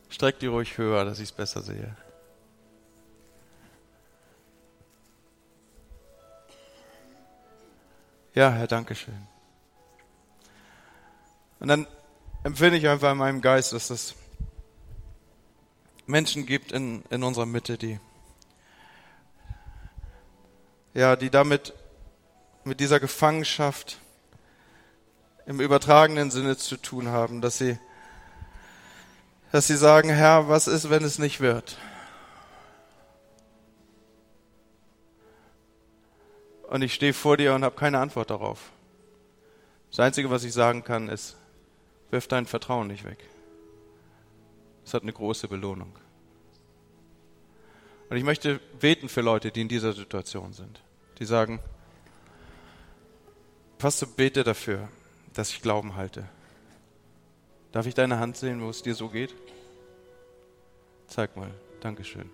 Streck 0.09 0.39
die 0.39 0.47
ruhig 0.47 0.77
höher, 0.77 1.05
dass 1.05 1.19
ich 1.19 1.29
es 1.29 1.31
besser 1.31 1.61
sehe. 1.61 1.95
Ja, 8.39 8.51
Herr, 8.51 8.67
danke 8.67 8.95
schön. 8.95 9.27
Und 11.59 11.67
dann 11.67 11.85
empfinde 12.45 12.77
ich 12.77 12.87
einfach 12.87 13.11
in 13.11 13.17
meinem 13.17 13.41
Geist, 13.41 13.73
dass 13.73 13.89
es 13.89 14.15
Menschen 16.05 16.45
gibt 16.45 16.71
in, 16.71 17.03
in 17.09 17.21
unserer 17.23 17.45
Mitte, 17.45 17.77
die, 17.77 17.99
ja, 20.93 21.17
die 21.17 21.29
damit, 21.29 21.73
mit 22.63 22.79
dieser 22.79 23.01
Gefangenschaft 23.01 23.97
im 25.45 25.59
übertragenen 25.59 26.31
Sinne 26.31 26.55
zu 26.55 26.77
tun 26.77 27.09
haben, 27.09 27.41
dass 27.41 27.57
sie, 27.57 27.77
dass 29.51 29.67
sie 29.67 29.75
sagen, 29.75 30.07
Herr, 30.07 30.47
was 30.47 30.67
ist, 30.67 30.89
wenn 30.89 31.03
es 31.03 31.19
nicht 31.19 31.41
wird? 31.41 31.77
Und 36.69 36.83
ich 36.83 36.93
stehe 36.93 37.13
vor 37.13 37.35
dir 37.35 37.55
und 37.55 37.63
habe 37.63 37.75
keine 37.75 37.99
Antwort 37.99 38.29
darauf. 38.29 38.71
Das 39.89 39.99
Einzige, 39.99 40.29
was 40.29 40.43
ich 40.43 40.53
sagen 40.53 40.83
kann, 40.83 41.09
ist, 41.09 41.35
wirf 42.11 42.27
dein 42.27 42.45
Vertrauen 42.45 42.87
nicht 42.87 43.03
weg. 43.03 43.17
Es 44.85 44.93
hat 44.93 45.01
eine 45.01 45.13
große 45.13 45.47
Belohnung. 45.47 45.95
Und 48.09 48.17
ich 48.17 48.23
möchte 48.23 48.59
beten 48.79 49.09
für 49.09 49.21
Leute, 49.21 49.51
die 49.51 49.61
in 49.61 49.67
dieser 49.67 49.93
Situation 49.93 50.53
sind, 50.53 50.81
die 51.19 51.25
sagen, 51.25 51.59
Pastor, 53.77 54.09
bete 54.09 54.43
dafür, 54.43 54.89
dass 55.33 55.51
ich 55.51 55.61
Glauben 55.61 55.95
halte. 55.95 56.27
Darf 57.71 57.85
ich 57.85 57.93
deine 57.93 58.19
Hand 58.19 58.35
sehen, 58.37 58.61
wo 58.61 58.69
es 58.69 58.81
dir 58.81 58.95
so 58.95 59.09
geht? 59.09 59.33
Zeig 61.07 61.35
mal. 61.35 61.51
Dankeschön. 61.81 62.29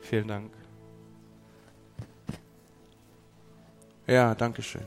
Vielen 0.00 0.28
Dank. 0.28 0.67
Ja, 4.08 4.34
danke 4.34 4.62
schön. 4.62 4.86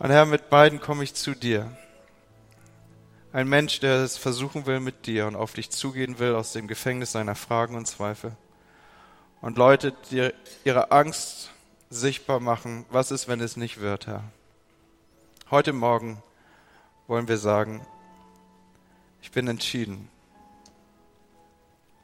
Mein 0.00 0.10
Herr, 0.10 0.26
mit 0.26 0.50
beiden 0.50 0.80
komme 0.80 1.04
ich 1.04 1.14
zu 1.14 1.36
dir. 1.36 1.70
Ein 3.32 3.46
Mensch, 3.46 3.78
der 3.78 4.02
es 4.02 4.16
versuchen 4.16 4.66
will 4.66 4.80
mit 4.80 5.06
dir 5.06 5.28
und 5.28 5.36
auf 5.36 5.52
dich 5.52 5.70
zugehen 5.70 6.18
will 6.18 6.34
aus 6.34 6.52
dem 6.52 6.66
Gefängnis 6.66 7.12
seiner 7.12 7.36
Fragen 7.36 7.76
und 7.76 7.86
Zweifel. 7.86 8.36
Und 9.40 9.56
Leute, 9.56 9.94
die 10.10 10.32
ihre 10.64 10.90
Angst 10.90 11.52
sichtbar 11.90 12.40
machen, 12.40 12.84
was 12.90 13.12
ist, 13.12 13.28
wenn 13.28 13.40
es 13.40 13.56
nicht 13.56 13.78
wird, 13.78 14.08
Herr? 14.08 14.24
Heute 15.48 15.72
Morgen 15.72 16.20
wollen 17.06 17.28
wir 17.28 17.38
sagen, 17.38 17.86
ich 19.22 19.30
bin 19.30 19.46
entschieden, 19.46 20.08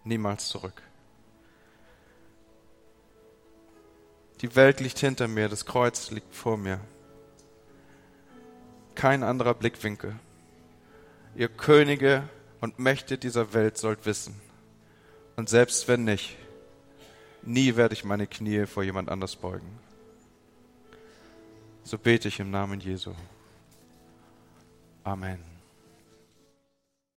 niemals 0.05 0.47
zurück. 0.47 0.81
Die 4.45 4.55
Welt 4.57 4.79
liegt 4.81 4.99
hinter 4.99 5.27
mir, 5.27 5.49
das 5.49 5.65
Kreuz 5.65 6.11
liegt 6.11 6.35
vor 6.35 6.59
mir. 6.59 6.79
Kein 8.95 9.23
anderer 9.23 9.55
Blickwinkel. 9.55 10.17
Ihr 11.35 11.49
Könige 11.49 12.29
und 12.61 12.79
Mächte 12.79 13.17
dieser 13.17 13.55
Welt 13.55 13.79
sollt 13.79 14.05
wissen. 14.05 14.39
Und 15.37 15.49
selbst 15.49 15.89
wenn 15.89 16.05
nicht, 16.05 16.37
nie 17.41 17.77
werde 17.77 17.95
ich 17.95 18.05
meine 18.05 18.27
Knie 18.27 18.67
vor 18.67 18.83
jemand 18.83 19.09
anders 19.09 19.35
beugen. 19.35 19.79
So 21.83 21.97
bete 21.97 22.29
ich 22.29 22.39
im 22.39 22.51
Namen 22.51 22.81
Jesu. 22.81 23.15
Amen. 25.05 25.54